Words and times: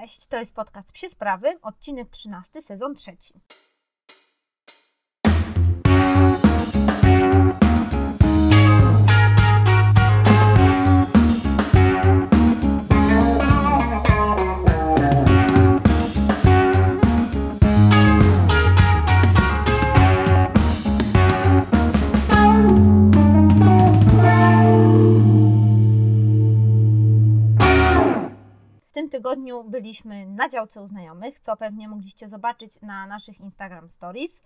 Cześć, 0.00 0.26
to 0.26 0.38
jest 0.38 0.54
podcast 0.54 0.92
Psie 0.92 1.08
Sprawy, 1.08 1.58
odcinek 1.62 2.10
13, 2.10 2.62
sezon 2.62 2.94
trzeci. 2.94 3.34
Tym 29.02 29.10
tygodniu 29.10 29.64
byliśmy 29.64 30.26
na 30.26 30.48
działce 30.48 30.82
u 30.82 30.86
znajomych, 30.86 31.40
co 31.40 31.56
pewnie 31.56 31.88
mogliście 31.88 32.28
zobaczyć 32.28 32.80
na 32.82 33.06
naszych 33.06 33.40
Instagram 33.40 33.90
Stories. 33.90 34.42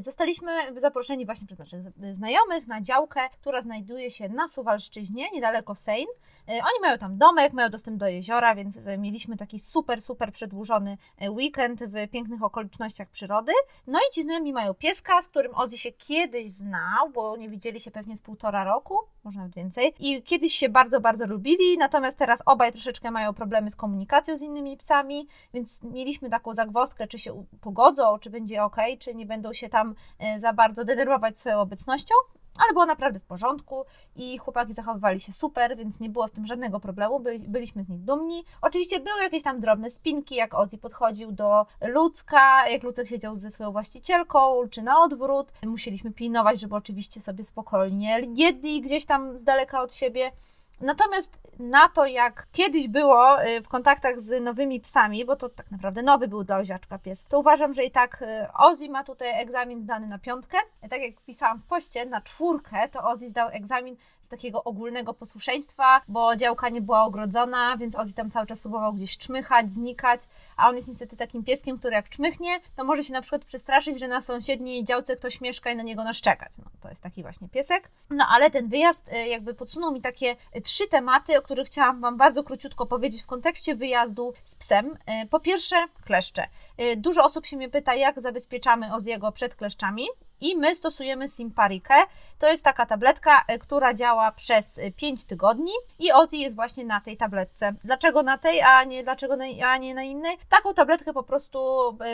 Zostaliśmy 0.00 0.80
zaproszeni 0.80 1.26
właśnie 1.26 1.46
przez 1.46 1.58
naszych 1.58 1.80
znajomych 2.10 2.66
na 2.66 2.80
działkę, 2.80 3.20
która 3.40 3.62
znajduje 3.62 4.10
się 4.10 4.28
na 4.28 4.48
Suwalszczyźnie, 4.48 5.30
niedaleko 5.32 5.74
Sejn. 5.74 6.06
Oni 6.48 6.80
mają 6.80 6.98
tam 6.98 7.18
domek, 7.18 7.52
mają 7.52 7.68
dostęp 7.68 7.96
do 7.96 8.08
jeziora, 8.08 8.54
więc 8.54 8.78
mieliśmy 8.98 9.36
taki 9.36 9.58
super, 9.58 10.00
super 10.00 10.32
przedłużony 10.32 10.98
weekend 11.30 11.84
w 11.84 12.08
pięknych 12.10 12.42
okolicznościach 12.42 13.08
przyrody. 13.08 13.52
No 13.86 13.98
i 13.98 14.14
ci 14.14 14.22
znajomi 14.22 14.52
mają 14.52 14.74
pieska, 14.74 15.22
z 15.22 15.28
którym 15.28 15.54
Ozzy 15.54 15.78
się 15.78 15.92
kiedyś 15.92 16.50
znał, 16.50 17.10
bo 17.14 17.36
nie 17.36 17.48
widzieli 17.48 17.80
się 17.80 17.90
pewnie 17.90 18.16
z 18.16 18.22
półtora 18.22 18.64
roku, 18.64 18.98
może 19.24 19.38
nawet 19.38 19.54
więcej. 19.54 19.94
I 19.98 20.22
kiedyś 20.22 20.54
się 20.54 20.68
bardzo, 20.68 21.00
bardzo 21.00 21.26
lubili, 21.26 21.78
natomiast 21.78 22.18
teraz 22.18 22.42
obaj 22.46 22.72
troszeczkę 22.72 23.10
mają 23.10 23.34
problemy 23.34 23.70
z 23.70 23.76
komunikacją 23.76 24.36
z 24.36 24.42
innymi 24.42 24.76
psami, 24.76 25.28
więc 25.54 25.82
mieliśmy 25.82 26.30
taką 26.30 26.54
zagwozdkę, 26.54 27.06
czy 27.06 27.18
się 27.18 27.44
pogodzą, 27.60 28.18
czy 28.18 28.30
będzie 28.30 28.64
ok, 28.64 28.76
czy 28.98 29.14
nie 29.14 29.26
będą 29.26 29.52
się 29.52 29.68
tam 29.68 29.94
za 30.38 30.52
bardzo 30.52 30.84
denerwować 30.84 31.40
swoją 31.40 31.60
obecnością 31.60 32.14
ale 32.60 32.72
było 32.72 32.86
naprawdę 32.86 33.20
w 33.20 33.24
porządku 33.24 33.84
i 34.16 34.38
chłopaki 34.38 34.74
zachowywali 34.74 35.20
się 35.20 35.32
super, 35.32 35.76
więc 35.76 36.00
nie 36.00 36.08
było 36.08 36.28
z 36.28 36.32
tym 36.32 36.46
żadnego 36.46 36.80
problemu, 36.80 37.20
Byli, 37.20 37.48
byliśmy 37.48 37.84
z 37.84 37.88
nich 37.88 38.04
dumni. 38.04 38.44
Oczywiście 38.62 39.00
były 39.00 39.22
jakieś 39.22 39.42
tam 39.42 39.60
drobne 39.60 39.90
spinki, 39.90 40.34
jak 40.34 40.54
Ozzy 40.54 40.78
podchodził 40.78 41.32
do 41.32 41.66
Ludzka, 41.88 42.68
jak 42.68 42.82
Lucek 42.82 43.08
siedział 43.08 43.36
ze 43.36 43.50
swoją 43.50 43.72
właścicielką, 43.72 44.68
czy 44.70 44.82
na 44.82 45.00
odwrót. 45.00 45.52
Musieliśmy 45.66 46.12
pilnować, 46.12 46.60
żeby 46.60 46.74
oczywiście 46.76 47.20
sobie 47.20 47.44
spokojnie 47.44 48.20
jedli 48.34 48.80
gdzieś 48.80 49.04
tam 49.06 49.38
z 49.38 49.44
daleka 49.44 49.82
od 49.82 49.94
siebie. 49.94 50.32
Natomiast 50.80 51.38
na 51.58 51.88
to, 51.88 52.06
jak 52.06 52.46
kiedyś 52.52 52.88
było 52.88 53.44
y, 53.44 53.60
w 53.60 53.68
kontaktach 53.68 54.20
z 54.20 54.44
nowymi 54.44 54.80
psami, 54.80 55.24
bo 55.24 55.36
to 55.36 55.48
tak 55.48 55.70
naprawdę 55.70 56.02
nowy 56.02 56.28
był 56.28 56.44
dla 56.44 56.58
Oziaczka 56.58 56.98
pies, 56.98 57.24
to 57.28 57.38
uważam, 57.40 57.74
że 57.74 57.84
i 57.84 57.90
tak 57.90 58.22
y, 58.22 58.26
Ozzy 58.54 58.88
ma 58.88 59.04
tutaj 59.04 59.42
egzamin 59.42 59.82
zdany 59.82 60.06
na 60.06 60.18
piątkę. 60.18 60.58
Tak 60.90 61.00
jak 61.00 61.20
pisałam 61.26 61.58
w 61.58 61.66
poście, 61.66 62.06
na 62.06 62.20
czwórkę 62.20 62.88
to 62.88 63.02
Ozzy 63.02 63.28
zdał 63.28 63.48
egzamin 63.48 63.96
takiego 64.30 64.64
ogólnego 64.64 65.14
posłuszeństwa, 65.14 66.00
bo 66.08 66.36
działka 66.36 66.68
nie 66.68 66.80
była 66.80 67.04
ogrodzona, 67.04 67.76
więc 67.76 67.96
Ozzy 67.96 68.14
tam 68.14 68.30
cały 68.30 68.46
czas 68.46 68.60
próbował 68.60 68.92
gdzieś 68.92 69.18
czmychać, 69.18 69.72
znikać, 69.72 70.20
a 70.56 70.68
on 70.68 70.76
jest 70.76 70.88
niestety 70.88 71.16
takim 71.16 71.44
pieskiem, 71.44 71.78
który 71.78 71.94
jak 71.94 72.08
czmychnie, 72.08 72.60
to 72.76 72.84
może 72.84 73.02
się 73.02 73.12
na 73.12 73.22
przykład 73.22 73.44
przestraszyć, 73.44 73.98
że 73.98 74.08
na 74.08 74.20
sąsiedniej 74.20 74.84
działce 74.84 75.16
ktoś 75.16 75.40
mieszka 75.40 75.70
i 75.70 75.76
na 75.76 75.82
niego 75.82 76.04
naszczekać. 76.04 76.52
No, 76.58 76.64
to 76.80 76.88
jest 76.88 77.02
taki 77.02 77.22
właśnie 77.22 77.48
piesek. 77.48 77.90
No 78.10 78.26
ale 78.30 78.50
ten 78.50 78.68
wyjazd 78.68 79.08
y, 79.08 79.28
jakby 79.28 79.54
podsunął 79.54 79.92
mi 79.92 80.00
takie 80.00 80.36
trzy 80.64 80.88
tematy, 80.88 81.38
o 81.38 81.42
których 81.42 81.66
chciałam 81.66 82.00
Wam 82.00 82.16
bardzo 82.16 82.44
króciutko 82.44 82.86
powiedzieć 82.86 83.22
w 83.22 83.26
kontekście 83.26 83.74
wyjazdu 83.74 84.32
z 84.44 84.54
psem. 84.56 84.86
Y, 85.24 85.26
po 85.26 85.40
pierwsze, 85.40 85.76
kleszcze. 86.04 86.46
Y, 86.80 86.96
dużo 86.96 87.24
osób 87.24 87.46
się 87.46 87.56
mnie 87.56 87.68
pyta, 87.68 87.94
jak 87.94 88.20
zabezpieczamy 88.20 88.94
Oziego 88.94 89.32
przed 89.32 89.54
kleszczami 89.54 90.06
i 90.40 90.56
my 90.56 90.74
stosujemy 90.74 91.28
Simparikę. 91.28 91.94
To 92.38 92.50
jest 92.50 92.64
taka 92.64 92.86
tabletka, 92.86 93.44
która 93.60 93.94
działa 93.94 94.32
przez 94.32 94.80
5 94.96 95.24
tygodni 95.24 95.72
i 95.98 96.12
Ozzy 96.12 96.36
jest 96.36 96.56
właśnie 96.56 96.84
na 96.84 97.00
tej 97.00 97.16
tabletce. 97.16 97.74
Dlaczego 97.84 98.22
na 98.22 98.38
tej, 98.38 98.62
a 98.62 98.84
nie, 98.84 99.04
dlaczego 99.04 99.36
na, 99.36 99.44
a 99.64 99.76
nie 99.76 99.94
na 99.94 100.02
innej? 100.02 100.38
Taką 100.48 100.74
tabletkę 100.74 101.12
po 101.12 101.22
prostu 101.22 101.58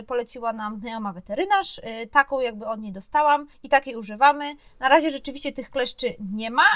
poleciła 0.06 0.52
nam 0.52 0.80
znajoma 0.80 1.12
weterynarz, 1.12 1.80
taką 2.12 2.40
jakby 2.40 2.66
od 2.66 2.80
niej 2.80 2.92
dostałam 2.92 3.46
i 3.62 3.68
takiej 3.68 3.96
używamy. 3.96 4.54
Na 4.80 4.88
razie 4.88 5.10
rzeczywiście 5.10 5.52
tych 5.52 5.70
kleszczy 5.70 6.14
nie 6.34 6.50
ma, 6.50 6.66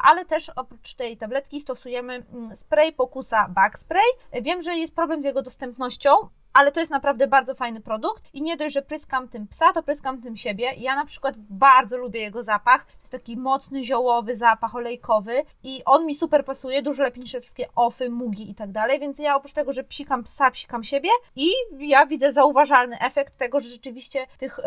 ale 0.00 0.24
też 0.24 0.48
oprócz 0.48 0.94
tej 0.94 1.16
tabletki 1.16 1.60
stosujemy 1.60 2.24
spray 2.54 2.92
Pokusa 2.92 3.48
Bug 3.48 3.78
Spray. 3.78 4.42
Wiem, 4.42 4.62
że 4.62 4.76
jest 4.76 4.96
problem 4.96 5.22
z 5.22 5.24
jego 5.24 5.42
dostępnością, 5.42 6.10
ale 6.52 6.72
to 6.72 6.80
jest 6.80 6.92
naprawdę 6.92 7.26
bardzo 7.26 7.54
fajny 7.54 7.80
produkt 7.80 8.22
i 8.32 8.42
nie 8.42 8.56
dość, 8.56 8.74
że 8.74 8.82
pryskam 8.82 9.28
tym 9.28 9.48
psa, 9.48 9.72
to 9.72 9.82
pryskam 9.82 10.22
tym 10.22 10.36
siebie. 10.36 10.72
Ja 10.76 10.96
na 10.96 11.04
przykład 11.04 11.34
bardzo 11.38 11.96
lubię 11.96 12.20
jego 12.20 12.42
zapach. 12.42 12.86
To 12.86 12.98
jest 12.98 13.12
taki 13.12 13.36
mocny, 13.36 13.84
ziołowy 13.84 14.36
zapach 14.36 14.74
olejkowy 14.74 15.42
i 15.62 15.82
on 15.84 16.06
mi 16.06 16.14
super 16.14 16.44
pasuje, 16.44 16.82
dużo 16.82 17.02
lepiej 17.02 17.22
niż 17.22 17.30
wszystkie 17.30 17.68
ofy, 17.74 18.10
mugi 18.10 18.50
i 18.50 18.54
tak 18.54 18.72
dalej, 18.72 19.00
więc 19.00 19.18
ja 19.18 19.36
oprócz 19.36 19.52
tego, 19.52 19.72
że 19.72 19.84
psikam 19.84 20.22
psa, 20.22 20.50
psikam 20.50 20.84
siebie 20.84 21.08
i 21.36 21.50
ja 21.78 22.06
widzę 22.06 22.32
zauważalny 22.32 22.98
efekt 23.00 23.36
tego, 23.36 23.60
że 23.60 23.68
rzeczywiście 23.68 24.26
tych 24.38 24.58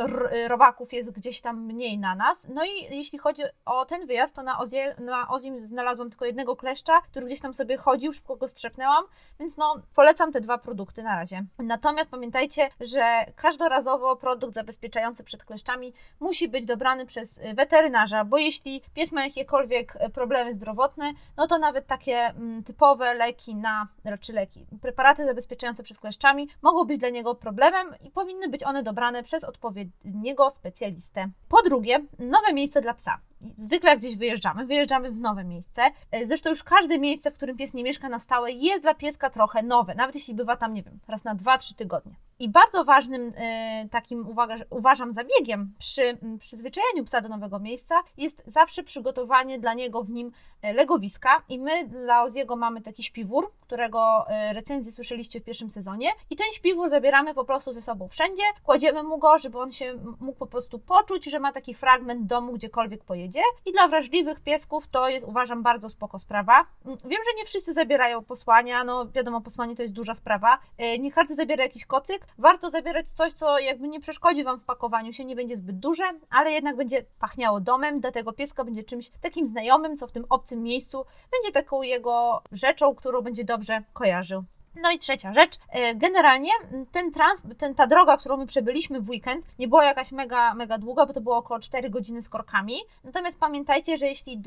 robaków 0.48 0.94
jest 0.94 1.12
gdzieś 1.12 1.42
tam 1.42 1.64
mniej 1.64 2.00
na 2.00 2.16
nas. 2.16 2.38
No 2.50 2.66
i 2.66 2.96
jeśli 2.96 3.20
chodzi 3.20 3.42
o 3.66 3.86
ten 3.86 4.08
wyjazd, 4.08 4.36
to 4.36 4.44
na 4.44 4.60
Ozie, 4.60 4.96
na 5.00 5.30
Ozim 5.30 5.66
znalazłam 5.66 6.10
tylko 6.10 6.26
jednego 6.26 6.56
kleszcza, 6.56 7.02
który 7.02 7.26
gdzieś 7.26 7.42
tam 7.42 7.54
sobie 7.54 7.78
chodził, 7.78 8.14
szybko 8.14 8.36
go 8.36 8.48
strzepnęłam, 8.48 9.04
więc 9.40 9.58
no 9.58 9.82
polecam 9.96 10.32
te 10.32 10.42
dwa 10.42 10.58
produkty 10.58 11.04
na 11.04 11.16
razie. 11.16 11.46
Natomiast 11.76 12.10
pamiętajcie, 12.10 12.70
że 12.80 13.26
każdorazowo 13.36 14.16
produkt 14.16 14.54
zabezpieczający 14.54 15.24
przed 15.24 15.44
kleszczami 15.44 15.94
musi 16.20 16.48
być 16.48 16.66
dobrany 16.66 17.06
przez 17.06 17.40
weterynarza, 17.54 18.26
bo 18.26 18.38
jeśli 18.38 18.82
pies 18.94 19.12
ma 19.12 19.26
jakiekolwiek 19.26 19.98
problemy 20.14 20.54
zdrowotne, 20.54 21.14
no 21.38 21.48
to 21.48 21.58
nawet 21.58 21.88
takie 21.88 22.34
typowe 22.66 23.14
leki 23.14 23.56
na, 23.56 23.88
czy 24.20 24.34
leki, 24.34 24.66
preparaty 24.82 25.26
zabezpieczające 25.26 25.84
przed 25.84 26.00
kleszczami 26.00 26.50
mogą 26.62 26.86
być 26.86 27.00
dla 27.00 27.10
niego 27.10 27.36
problemem 27.36 27.96
i 28.04 28.12
powinny 28.12 28.50
być 28.50 28.64
one 28.64 28.84
dobrane 28.84 29.24
przez 29.24 29.44
odpowiedniego 29.44 30.52
specjalistę. 30.52 31.30
Po 31.50 31.62
drugie, 31.62 32.00
nowe 32.20 32.54
miejsce 32.54 32.82
dla 32.82 32.94
psa. 32.94 33.20
Zwykle 33.58 33.98
gdzieś 33.98 34.16
wyjeżdżamy, 34.16 34.66
wyjeżdżamy 34.66 35.12
w 35.12 35.18
nowe 35.18 35.44
miejsce. 35.44 35.82
Zresztą 36.26 36.50
już 36.50 36.64
każde 36.64 37.00
miejsce, 37.00 37.32
w 37.32 37.34
którym 37.34 37.58
pies 37.58 37.74
nie 37.74 37.84
mieszka 37.84 38.10
na 38.10 38.20
stałe, 38.20 38.52
jest 38.52 38.82
dla 38.82 38.94
pieska 38.94 39.30
trochę 39.30 39.64
nowe, 39.64 39.96
nawet 39.96 40.16
jeśli 40.16 40.34
bywa 40.34 40.58
tam, 40.58 40.74
nie 40.74 40.84
wiem, 40.84 41.00
raz 41.08 41.24
na 41.24 41.36
2-3 41.36 41.76
tygodnie. 41.76 42.16
I 42.40 42.50
bardzo 42.50 42.86
ważnym 42.86 43.22
y, 43.28 43.90
takim 43.90 44.28
uwaga, 44.28 44.56
uważam 44.70 45.14
zabiegiem 45.14 45.74
przy 45.80 46.18
przyzwyczajeniu 46.40 47.04
psa 47.04 47.22
do 47.22 47.30
nowego 47.30 47.60
miejsca 47.60 47.96
jest 48.18 48.44
zawsze 48.48 48.84
przygotowanie 48.84 49.60
dla 49.60 49.74
niego 49.74 50.04
w 50.04 50.10
nim 50.10 50.32
legowiska. 50.74 51.42
I 51.50 51.60
my 51.60 51.88
dla 51.88 52.24
Oziego 52.24 52.56
mamy 52.56 52.82
taki 52.82 53.04
śpiwór, 53.04 53.52
którego 53.62 54.26
y, 54.50 54.54
recenzję 54.54 54.92
słyszeliście 54.92 55.40
w 55.40 55.44
pierwszym 55.44 55.72
sezonie. 55.72 56.10
I 56.30 56.36
ten 56.36 56.48
śpiwór 56.52 56.90
zabieramy 56.90 57.34
po 57.34 57.46
prostu 57.46 57.74
ze 57.74 57.82
sobą 57.82 58.08
wszędzie, 58.08 58.44
kładziemy 58.64 59.04
mu 59.04 59.18
go, 59.18 59.38
żeby 59.38 59.60
on 59.60 59.72
się 59.72 59.94
mógł 60.20 60.38
po 60.38 60.48
prostu 60.48 60.80
poczuć, 60.80 61.26
że 61.26 61.40
ma 61.40 61.52
taki 61.52 61.74
fragment 61.74 62.28
domu, 62.28 62.54
gdziekolwiek 62.54 63.04
pojedzie. 63.04 63.42
I 63.66 63.72
dla 63.72 63.88
wrażliwych 63.88 64.40
piesków 64.40 64.88
to 64.88 65.10
jest, 65.10 65.26
uważam, 65.26 65.64
bardzo 65.64 65.90
spoko 65.90 66.20
sprawa. 66.20 66.66
Wiem, 66.86 67.22
że 67.26 67.38
nie 67.38 67.46
wszyscy 67.46 67.74
zabierają 67.74 68.24
posłania, 68.24 68.84
no 68.84 69.08
wiadomo, 69.12 69.42
posłanie 69.42 69.76
to 69.76 69.82
jest 69.82 69.94
duża 69.94 70.14
sprawa. 70.14 70.58
Y, 70.96 71.00
nie 71.00 71.12
każdy 71.12 71.36
zabiera 71.36 71.64
jakiś 71.64 71.86
kocyk, 71.86 72.25
warto 72.38 72.70
zabierać 72.70 73.10
coś, 73.12 73.34
co 73.34 73.60
jakby 73.60 73.88
nie 73.88 74.00
przeszkodzi 74.00 74.44
Wam 74.44 74.60
w 74.60 74.64
pakowaniu 74.64 75.14
się, 75.14 75.26
nie 75.26 75.36
będzie 75.36 75.58
zbyt 75.58 75.80
duże, 75.80 76.04
ale 76.30 76.52
jednak 76.52 76.76
będzie 76.76 77.06
pachniało 77.20 77.60
domem, 77.60 78.00
dla 78.00 78.12
tego 78.12 78.34
pieska 78.34 78.64
będzie 78.64 78.84
czymś 78.84 79.10
takim 79.22 79.48
znajomym, 79.48 79.98
co 79.98 80.08
w 80.08 80.12
tym 80.12 80.26
obcym 80.30 80.64
miejscu 80.64 81.06
będzie 81.32 81.52
taką 81.54 81.82
jego 81.82 82.44
rzeczą, 82.52 82.96
którą 82.96 83.22
będzie 83.22 83.44
dobrze 83.44 83.84
kojarzył. 83.94 84.44
No 84.82 84.92
i 84.92 85.00
trzecia 85.00 85.34
rzecz, 85.34 85.60
generalnie 85.96 86.52
ten 86.92 87.12
trans, 87.12 87.42
ten, 87.58 87.76
ta 87.76 87.88
droga, 87.88 88.18
którą 88.18 88.38
my 88.38 88.46
przebyliśmy 88.46 89.02
w 89.02 89.10
weekend, 89.10 89.46
nie 89.60 89.68
była 89.68 89.86
jakaś 89.86 90.12
mega, 90.12 90.54
mega 90.54 90.78
długa, 90.78 91.06
bo 91.06 91.14
to 91.14 91.22
było 91.22 91.38
około 91.38 91.60
4 91.60 91.90
godziny 91.90 92.22
z 92.22 92.30
korkami. 92.30 92.78
Natomiast 93.04 93.40
pamiętajcie, 93.40 93.98
że 93.98 94.06
jeśli 94.06 94.42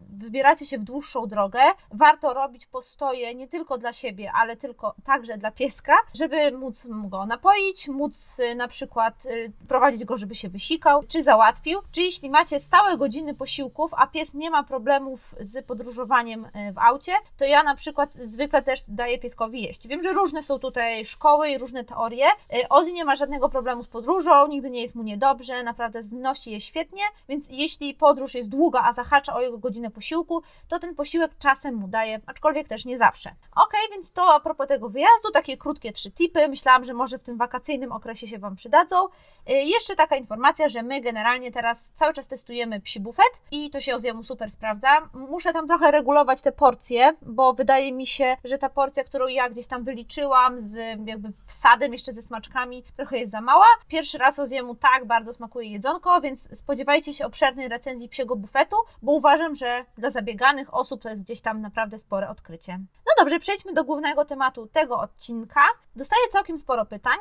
wybieracie 0.00 0.66
się 0.66 0.78
w 0.78 0.84
dłuższą 0.84 1.26
drogę, 1.26 1.60
warto 1.92 2.34
robić 2.34 2.66
postoje 2.66 3.34
nie 3.34 3.48
tylko 3.48 3.78
dla 3.78 3.92
siebie, 3.92 4.32
ale 4.34 4.56
tylko 4.56 4.94
także 5.04 5.38
dla 5.38 5.50
pieska, 5.50 5.94
żeby 6.14 6.52
móc 6.52 6.86
go 6.88 7.26
napoić, 7.26 7.88
móc 7.88 8.40
na 8.56 8.68
przykład 8.68 9.26
prowadzić 9.68 10.04
go, 10.04 10.16
żeby 10.16 10.34
się 10.34 10.48
wysikał, 10.48 11.02
czy 11.08 11.22
załatwił. 11.22 11.80
Czy 11.92 12.02
jeśli 12.02 12.30
macie 12.30 12.60
stałe 12.60 12.96
godziny 12.96 13.34
posiłków, 13.34 13.94
a 13.96 14.06
pies 14.06 14.34
nie 14.34 14.50
ma 14.50 14.62
problemów 14.62 15.34
z 15.40 15.66
podróżowaniem 15.66 16.48
w 16.72 16.78
aucie, 16.78 17.12
to 17.36 17.44
ja 17.44 17.62
na 17.62 17.74
przykład 17.74 18.10
zwykle 18.14 18.62
też 18.62 18.80
daję 18.88 19.18
pieskowi 19.18 19.67
jeść. 19.68 19.88
Wiem, 19.88 20.02
że 20.02 20.12
różne 20.12 20.42
są 20.42 20.58
tutaj 20.58 21.04
szkoły 21.04 21.50
i 21.50 21.58
różne 21.58 21.84
teorie. 21.84 22.26
Y, 22.26 22.68
Ozzy 22.68 22.92
nie 22.92 23.04
ma 23.04 23.16
żadnego 23.16 23.48
problemu 23.48 23.82
z 23.82 23.88
podróżą, 23.88 24.48
nigdy 24.48 24.70
nie 24.70 24.82
jest 24.82 24.94
mu 24.94 25.02
niedobrze, 25.02 25.62
naprawdę 25.62 26.02
znosi 26.02 26.50
je 26.50 26.60
świetnie, 26.60 27.02
więc 27.28 27.48
jeśli 27.50 27.94
podróż 27.94 28.34
jest 28.34 28.48
długa, 28.48 28.82
a 28.84 28.92
zahacza 28.92 29.34
o 29.34 29.40
jego 29.40 29.58
godzinę 29.58 29.90
posiłku, 29.90 30.42
to 30.68 30.78
ten 30.78 30.94
posiłek 30.94 31.30
czasem 31.38 31.74
mu 31.74 31.88
daje, 31.88 32.20
aczkolwiek 32.26 32.68
też 32.68 32.84
nie 32.84 32.98
zawsze. 32.98 33.30
Ok, 33.56 33.72
więc 33.92 34.12
to 34.12 34.34
a 34.34 34.40
propos 34.40 34.68
tego 34.68 34.88
wyjazdu, 34.88 35.30
takie 35.32 35.56
krótkie 35.56 35.92
trzy 35.92 36.10
tipy. 36.10 36.48
Myślałam, 36.48 36.84
że 36.84 36.94
może 36.94 37.18
w 37.18 37.22
tym 37.22 37.36
wakacyjnym 37.36 37.92
okresie 37.92 38.26
się 38.26 38.38
Wam 38.38 38.56
przydadzą. 38.56 39.06
Y, 39.06 39.52
jeszcze 39.52 39.96
taka 39.96 40.16
informacja, 40.16 40.68
że 40.68 40.82
my 40.82 41.00
generalnie 41.00 41.52
teraz 41.52 41.92
cały 41.94 42.12
czas 42.12 42.28
testujemy 42.28 42.80
psi 42.80 43.00
bufet 43.00 43.42
i 43.50 43.70
to 43.70 43.80
się 43.80 43.96
Oziemu 43.96 44.22
super 44.22 44.50
sprawdza. 44.50 44.88
Muszę 45.14 45.52
tam 45.52 45.66
trochę 45.66 45.90
regulować 45.90 46.42
te 46.42 46.52
porcje, 46.52 47.16
bo 47.22 47.52
wydaje 47.52 47.92
mi 47.92 48.06
się, 48.06 48.36
że 48.44 48.58
ta 48.58 48.68
porcja, 48.68 49.04
którą 49.04 49.26
ja 49.26 49.50
gdzieś 49.58 49.68
tam 49.68 49.82
wyliczyłam 49.82 50.60
z 50.60 50.76
jakby 51.06 51.32
wsadem, 51.46 51.92
jeszcze 51.92 52.12
ze 52.12 52.22
smaczkami, 52.22 52.84
trochę 52.96 53.18
jest 53.18 53.32
za 53.32 53.40
mała. 53.40 53.66
Pierwszy 53.88 54.18
raz 54.18 54.38
Oziemu 54.38 54.74
tak 54.74 55.06
bardzo 55.06 55.32
smakuje 55.32 55.70
jedzonko, 55.70 56.20
więc 56.20 56.58
spodziewajcie 56.58 57.14
się 57.14 57.26
obszernej 57.26 57.68
recenzji 57.68 58.08
psiego 58.08 58.36
bufetu, 58.36 58.76
bo 59.02 59.12
uważam, 59.12 59.54
że 59.54 59.84
dla 59.96 60.10
zabieganych 60.10 60.74
osób 60.74 61.02
to 61.02 61.08
jest 61.08 61.22
gdzieś 61.22 61.40
tam 61.40 61.60
naprawdę 61.60 61.98
spore 61.98 62.28
odkrycie. 62.28 62.78
No 63.06 63.12
dobrze, 63.18 63.38
przejdźmy 63.38 63.72
do 63.72 63.84
głównego 63.84 64.24
tematu 64.24 64.66
tego 64.66 65.00
odcinka. 65.00 65.60
Dostaję 65.96 66.22
całkiem 66.32 66.58
sporo 66.58 66.86
pytań 66.86 67.18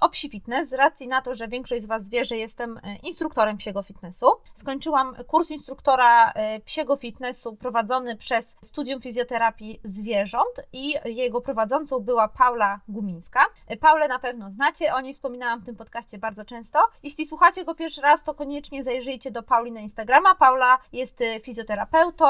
o 0.00 0.08
psi 0.08 0.30
fitness, 0.30 0.68
z 0.68 0.72
racji 0.72 1.08
na 1.08 1.22
to, 1.22 1.34
że 1.34 1.48
większość 1.48 1.82
z 1.82 1.86
Was 1.86 2.10
wie, 2.10 2.24
że 2.24 2.36
jestem 2.36 2.78
e, 2.78 2.96
instruktorem 2.96 3.56
psiego 3.56 3.82
fitnessu. 3.82 4.26
Skończyłam 4.54 5.14
kurs 5.26 5.50
instruktora 5.50 6.32
e, 6.32 6.60
psiego 6.60 6.96
fitnessu 6.96 7.56
prowadzony 7.56 8.16
przez 8.16 8.56
Studium 8.62 9.00
Fizjoterapii 9.00 9.80
Zwierząt 9.84 10.60
i 10.72 10.94
jego 11.04 11.40
prowadzącą 11.40 12.00
była 12.00 12.28
Paula 12.28 12.80
Gumińska. 12.88 13.46
E, 13.66 13.76
Paulę 13.76 14.08
na 14.08 14.18
pewno 14.18 14.50
znacie, 14.50 14.94
o 14.94 15.00
niej 15.00 15.14
wspominałam 15.14 15.60
w 15.60 15.64
tym 15.64 15.76
podcaście 15.76 16.18
bardzo 16.18 16.44
często. 16.44 16.78
Jeśli 17.02 17.26
słuchacie 17.26 17.64
go 17.64 17.74
pierwszy 17.74 18.00
raz, 18.00 18.24
to 18.24 18.34
koniecznie 18.34 18.84
zajrzyjcie 18.84 19.30
do 19.30 19.42
Pauli 19.42 19.72
na 19.72 19.80
Instagrama. 19.80 20.34
Paula 20.34 20.78
jest 20.92 21.22
fizjoterapeutą, 21.42 22.26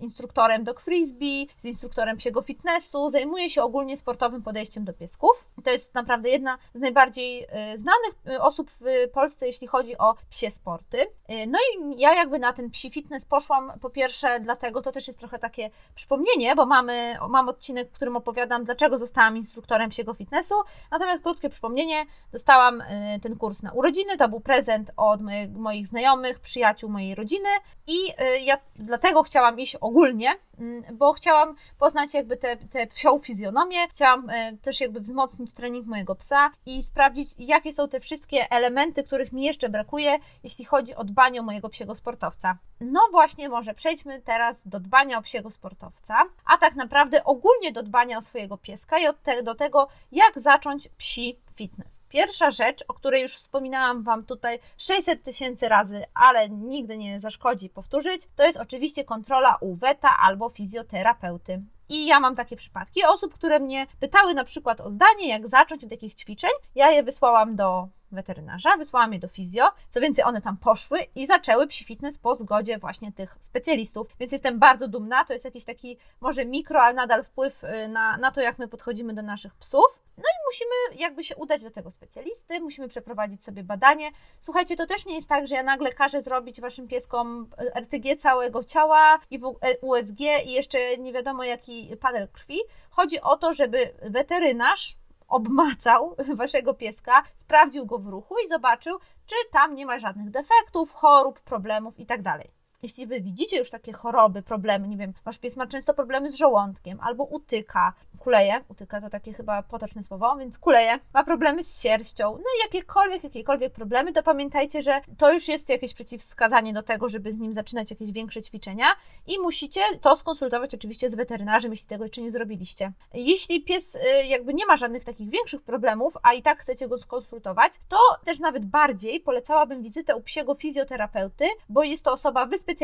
instruktorem 0.00 0.64
dog 0.64 0.80
frisbee, 0.80 1.48
jest 1.54 1.64
instruktorem 1.64 2.16
psiego 2.16 2.42
fitnessu, 2.42 3.10
zajmuje 3.10 3.50
się 3.50 3.62
ogólnie 3.62 3.96
sportowym 3.96 4.42
podejściem 4.42 4.84
do 4.84 4.92
piesków. 4.92 5.46
To 5.64 5.70
jest 5.70 5.94
naprawdę 5.94 6.28
jedna 6.28 6.58
z 6.74 6.80
najbardziej 6.80 7.46
e, 7.48 7.78
znanych 7.78 8.14
e, 8.26 8.42
osób 8.42 8.70
w 8.80 9.10
Polsce, 9.12 9.46
jeśli 9.46 9.66
chodzi 9.66 9.98
o 9.98 10.14
psie 10.30 10.50
sporty. 10.50 11.06
E, 11.28 11.46
no 11.46 11.58
i 11.58 12.00
ja 12.00 12.14
jakby 12.14 12.38
na 12.38 12.52
ten 12.52 12.70
psi 12.70 12.90
fitness 12.90 13.24
poszłam 13.24 13.72
po 13.80 13.90
pierwsze 13.90 14.40
dlatego, 14.40 14.82
to 14.82 14.92
też 14.92 15.06
jest 15.06 15.18
trochę 15.18 15.38
takie 15.38 15.70
przypomnienie, 15.94 16.54
bo 16.54 16.66
mamy, 16.66 17.16
mam 17.28 17.48
odcinek, 17.48 17.90
w 17.90 17.92
którym 17.92 18.16
opowiadam, 18.16 18.64
dlaczego 18.64 18.98
zostałam 18.98 19.36
instruktorem 19.36 19.90
psiego 19.90 20.14
fitnessu, 20.14 20.54
natomiast 20.90 21.22
krótkie 21.22 21.48
przypomnienie, 21.48 22.04
dostałam 22.32 22.82
ten 23.22 23.36
kurs 23.36 23.62
na 23.62 23.72
urodziny, 23.72 24.16
to 24.16 24.28
był 24.28 24.40
prezent 24.40 24.90
od 24.96 25.20
moich 25.54 25.86
znajomych, 25.86 26.40
przyjaciół 26.40 26.90
mojej 26.90 27.14
rodziny. 27.14 27.48
I 27.86 27.96
ja 28.44 28.58
dlatego 28.76 29.22
chciałam 29.22 29.60
iść 29.60 29.76
ogólnie, 29.76 30.34
mm, 30.58 30.96
bo 30.96 31.12
chciałam 31.12 31.54
poznać 31.78 32.14
jakby 32.14 32.36
tę 32.36 32.86
psią 32.94 33.18
fizjonomię, 33.18 33.88
chciałam 33.88 34.28
też 34.62 34.80
jakby 34.80 35.00
wzmocnić 35.00 35.52
trening 35.52 35.86
mojego 35.86 36.14
psa 36.14 36.50
i 36.66 36.82
sprawdzić, 36.82 37.30
jakie 37.38 37.72
są 37.72 37.88
te 37.88 38.00
wszystkie 38.00 38.50
elementy, 38.50 39.04
których 39.04 39.32
mi 39.32 39.44
jeszcze 39.44 39.68
brakuje, 39.68 40.18
jeśli 40.42 40.64
chodzi 40.64 40.94
o 40.94 41.04
dbanie 41.04 41.40
o 41.40 41.42
mojego 41.42 41.68
psiego 41.68 41.94
sportowca. 41.94 42.58
No 42.80 43.00
właśnie, 43.10 43.48
może 43.48 43.74
przejdźmy 43.74 44.22
teraz 44.22 44.68
do 44.68 44.80
dbania 44.80 45.18
o 45.18 45.22
psiego 45.22 45.50
sportowca, 45.50 46.14
a 46.44 46.58
tak 46.58 46.74
naprawdę 46.74 47.24
ogólnie 47.24 47.72
do 47.72 47.82
dbania 47.82 48.18
o 48.18 48.20
swojego 48.20 48.58
pieska 48.58 48.98
i 48.98 49.04
do 49.44 49.54
tego, 49.54 49.88
jak 50.12 50.40
zacząć 50.40 50.88
psi 50.88 51.38
fitness. 51.54 51.96
Pierwsza 52.08 52.50
rzecz, 52.50 52.84
o 52.88 52.94
której 52.94 53.22
już 53.22 53.36
wspominałam 53.36 54.02
Wam 54.02 54.24
tutaj 54.24 54.58
600 54.78 55.22
tysięcy 55.22 55.68
razy, 55.68 56.04
ale 56.14 56.48
nigdy 56.48 56.98
nie 56.98 57.20
zaszkodzi 57.20 57.68
powtórzyć, 57.68 58.22
to 58.36 58.44
jest 58.44 58.58
oczywiście 58.58 59.04
kontrola 59.04 59.56
u 59.60 59.74
weta 59.74 60.16
albo 60.18 60.48
fizjoterapeuty. 60.48 61.62
I 61.88 62.06
ja 62.06 62.20
mam 62.20 62.36
takie 62.36 62.56
przypadki 62.56 63.04
osób, 63.04 63.34
które 63.34 63.60
mnie 63.60 63.86
pytały 64.00 64.34
na 64.34 64.44
przykład 64.44 64.80
o 64.80 64.90
zdanie, 64.90 65.28
jak 65.28 65.48
zacząć 65.48 65.84
od 65.84 65.90
jakich 65.90 66.14
ćwiczeń. 66.14 66.50
Ja 66.74 66.90
je 66.90 67.02
wysłałam 67.02 67.56
do 67.56 67.88
weterynarza, 68.12 68.76
wysłałam 68.76 69.12
je 69.12 69.18
do 69.18 69.28
fizjo. 69.28 69.68
Co 69.88 70.00
więcej, 70.00 70.24
one 70.24 70.40
tam 70.40 70.56
poszły 70.56 70.98
i 71.14 71.26
zaczęły 71.26 71.66
psi 71.66 71.84
fitness 71.84 72.18
po 72.18 72.34
zgodzie 72.34 72.78
właśnie 72.78 73.12
tych 73.12 73.36
specjalistów, 73.40 74.06
więc 74.20 74.32
jestem 74.32 74.58
bardzo 74.58 74.88
dumna. 74.88 75.24
To 75.24 75.32
jest 75.32 75.44
jakiś 75.44 75.64
taki 75.64 75.98
może 76.20 76.44
mikro, 76.44 76.82
ale 76.82 76.94
nadal 76.94 77.24
wpływ 77.24 77.64
y, 77.64 77.88
na, 77.88 78.16
na 78.16 78.30
to, 78.30 78.40
jak 78.40 78.58
my 78.58 78.68
podchodzimy 78.68 79.14
do 79.14 79.22
naszych 79.22 79.54
psów. 79.54 80.06
No 80.16 80.22
i 80.22 80.38
musimy 80.46 81.02
jakby 81.02 81.24
się 81.24 81.36
udać 81.36 81.62
do 81.62 81.70
tego 81.70 81.90
specjalisty, 81.90 82.60
musimy 82.60 82.88
przeprowadzić 82.88 83.44
sobie 83.44 83.62
badanie. 83.62 84.10
Słuchajcie, 84.40 84.76
to 84.76 84.86
też 84.86 85.06
nie 85.06 85.14
jest 85.14 85.28
tak, 85.28 85.46
że 85.46 85.54
ja 85.54 85.62
nagle 85.62 85.92
każę 85.92 86.22
zrobić 86.22 86.60
waszym 86.60 86.88
pieskom 86.88 87.50
RTG 87.74 88.16
całego 88.16 88.64
ciała 88.64 89.18
i 89.30 89.40
USG 89.80 90.20
i 90.44 90.52
jeszcze 90.52 90.98
nie 90.98 91.12
wiadomo 91.12 91.44
jaki 91.44 91.96
panel 92.00 92.28
krwi. 92.28 92.58
Chodzi 92.90 93.20
o 93.20 93.36
to, 93.36 93.54
żeby 93.54 93.94
weterynarz 94.02 94.96
obmacał 95.28 96.16
waszego 96.36 96.74
pieska, 96.74 97.22
sprawdził 97.34 97.86
go 97.86 97.98
w 97.98 98.06
ruchu 98.06 98.34
i 98.44 98.48
zobaczył, 98.48 98.98
czy 99.26 99.34
tam 99.52 99.74
nie 99.74 99.86
ma 99.86 99.98
żadnych 99.98 100.30
defektów, 100.30 100.92
chorób, 100.92 101.40
problemów 101.40 101.98
itd. 101.98 102.38
Jeśli 102.86 103.06
wy 103.06 103.20
widzicie 103.20 103.58
już 103.58 103.70
takie 103.70 103.92
choroby, 103.92 104.42
problemy, 104.42 104.88
nie 104.88 104.96
wiem, 104.96 105.12
wasz 105.24 105.38
pies 105.38 105.56
ma 105.56 105.66
często 105.66 105.94
problemy 105.94 106.30
z 106.30 106.34
żołądkiem 106.34 107.00
albo 107.00 107.24
utyka, 107.24 107.92
kuleje, 108.18 108.60
utyka 108.68 109.00
to 109.00 109.10
takie 109.10 109.32
chyba 109.32 109.62
potoczne 109.62 110.02
słowo, 110.02 110.36
więc 110.36 110.58
kuleje, 110.58 110.98
ma 111.14 111.24
problemy 111.24 111.62
z 111.62 111.82
sierścią, 111.82 112.32
no 112.32 112.38
i 112.38 112.62
jakiekolwiek, 112.64 113.24
jakiekolwiek 113.24 113.72
problemy, 113.72 114.12
to 114.12 114.22
pamiętajcie, 114.22 114.82
że 114.82 115.00
to 115.18 115.32
już 115.32 115.48
jest 115.48 115.68
jakieś 115.68 115.94
przeciwwskazanie 115.94 116.72
do 116.72 116.82
tego, 116.82 117.08
żeby 117.08 117.32
z 117.32 117.38
nim 117.38 117.52
zaczynać 117.52 117.90
jakieś 117.90 118.12
większe 118.12 118.42
ćwiczenia 118.42 118.86
i 119.26 119.38
musicie 119.38 119.80
to 120.00 120.16
skonsultować 120.16 120.74
oczywiście 120.74 121.10
z 121.10 121.14
weterynarzem, 121.14 121.70
jeśli 121.70 121.88
tego 121.88 122.04
jeszcze 122.04 122.22
nie 122.22 122.30
zrobiliście. 122.30 122.92
Jeśli 123.14 123.64
pies 123.64 123.94
y, 123.94 124.26
jakby 124.26 124.54
nie 124.54 124.66
ma 124.66 124.76
żadnych 124.76 125.04
takich 125.04 125.30
większych 125.30 125.62
problemów, 125.62 126.16
a 126.22 126.32
i 126.32 126.42
tak 126.42 126.60
chcecie 126.60 126.88
go 126.88 126.98
skonsultować, 126.98 127.72
to 127.88 127.98
też 128.24 128.38
nawet 128.38 128.64
bardziej 128.64 129.20
polecałabym 129.20 129.82
wizytę 129.82 130.16
u 130.16 130.20
psiego 130.20 130.54
fizjoterapeuty, 130.54 131.48
bo 131.68 131.82
jest 131.82 132.04
to 132.04 132.12
osoba 132.12 132.46
wyspecjalizowana 132.46 132.75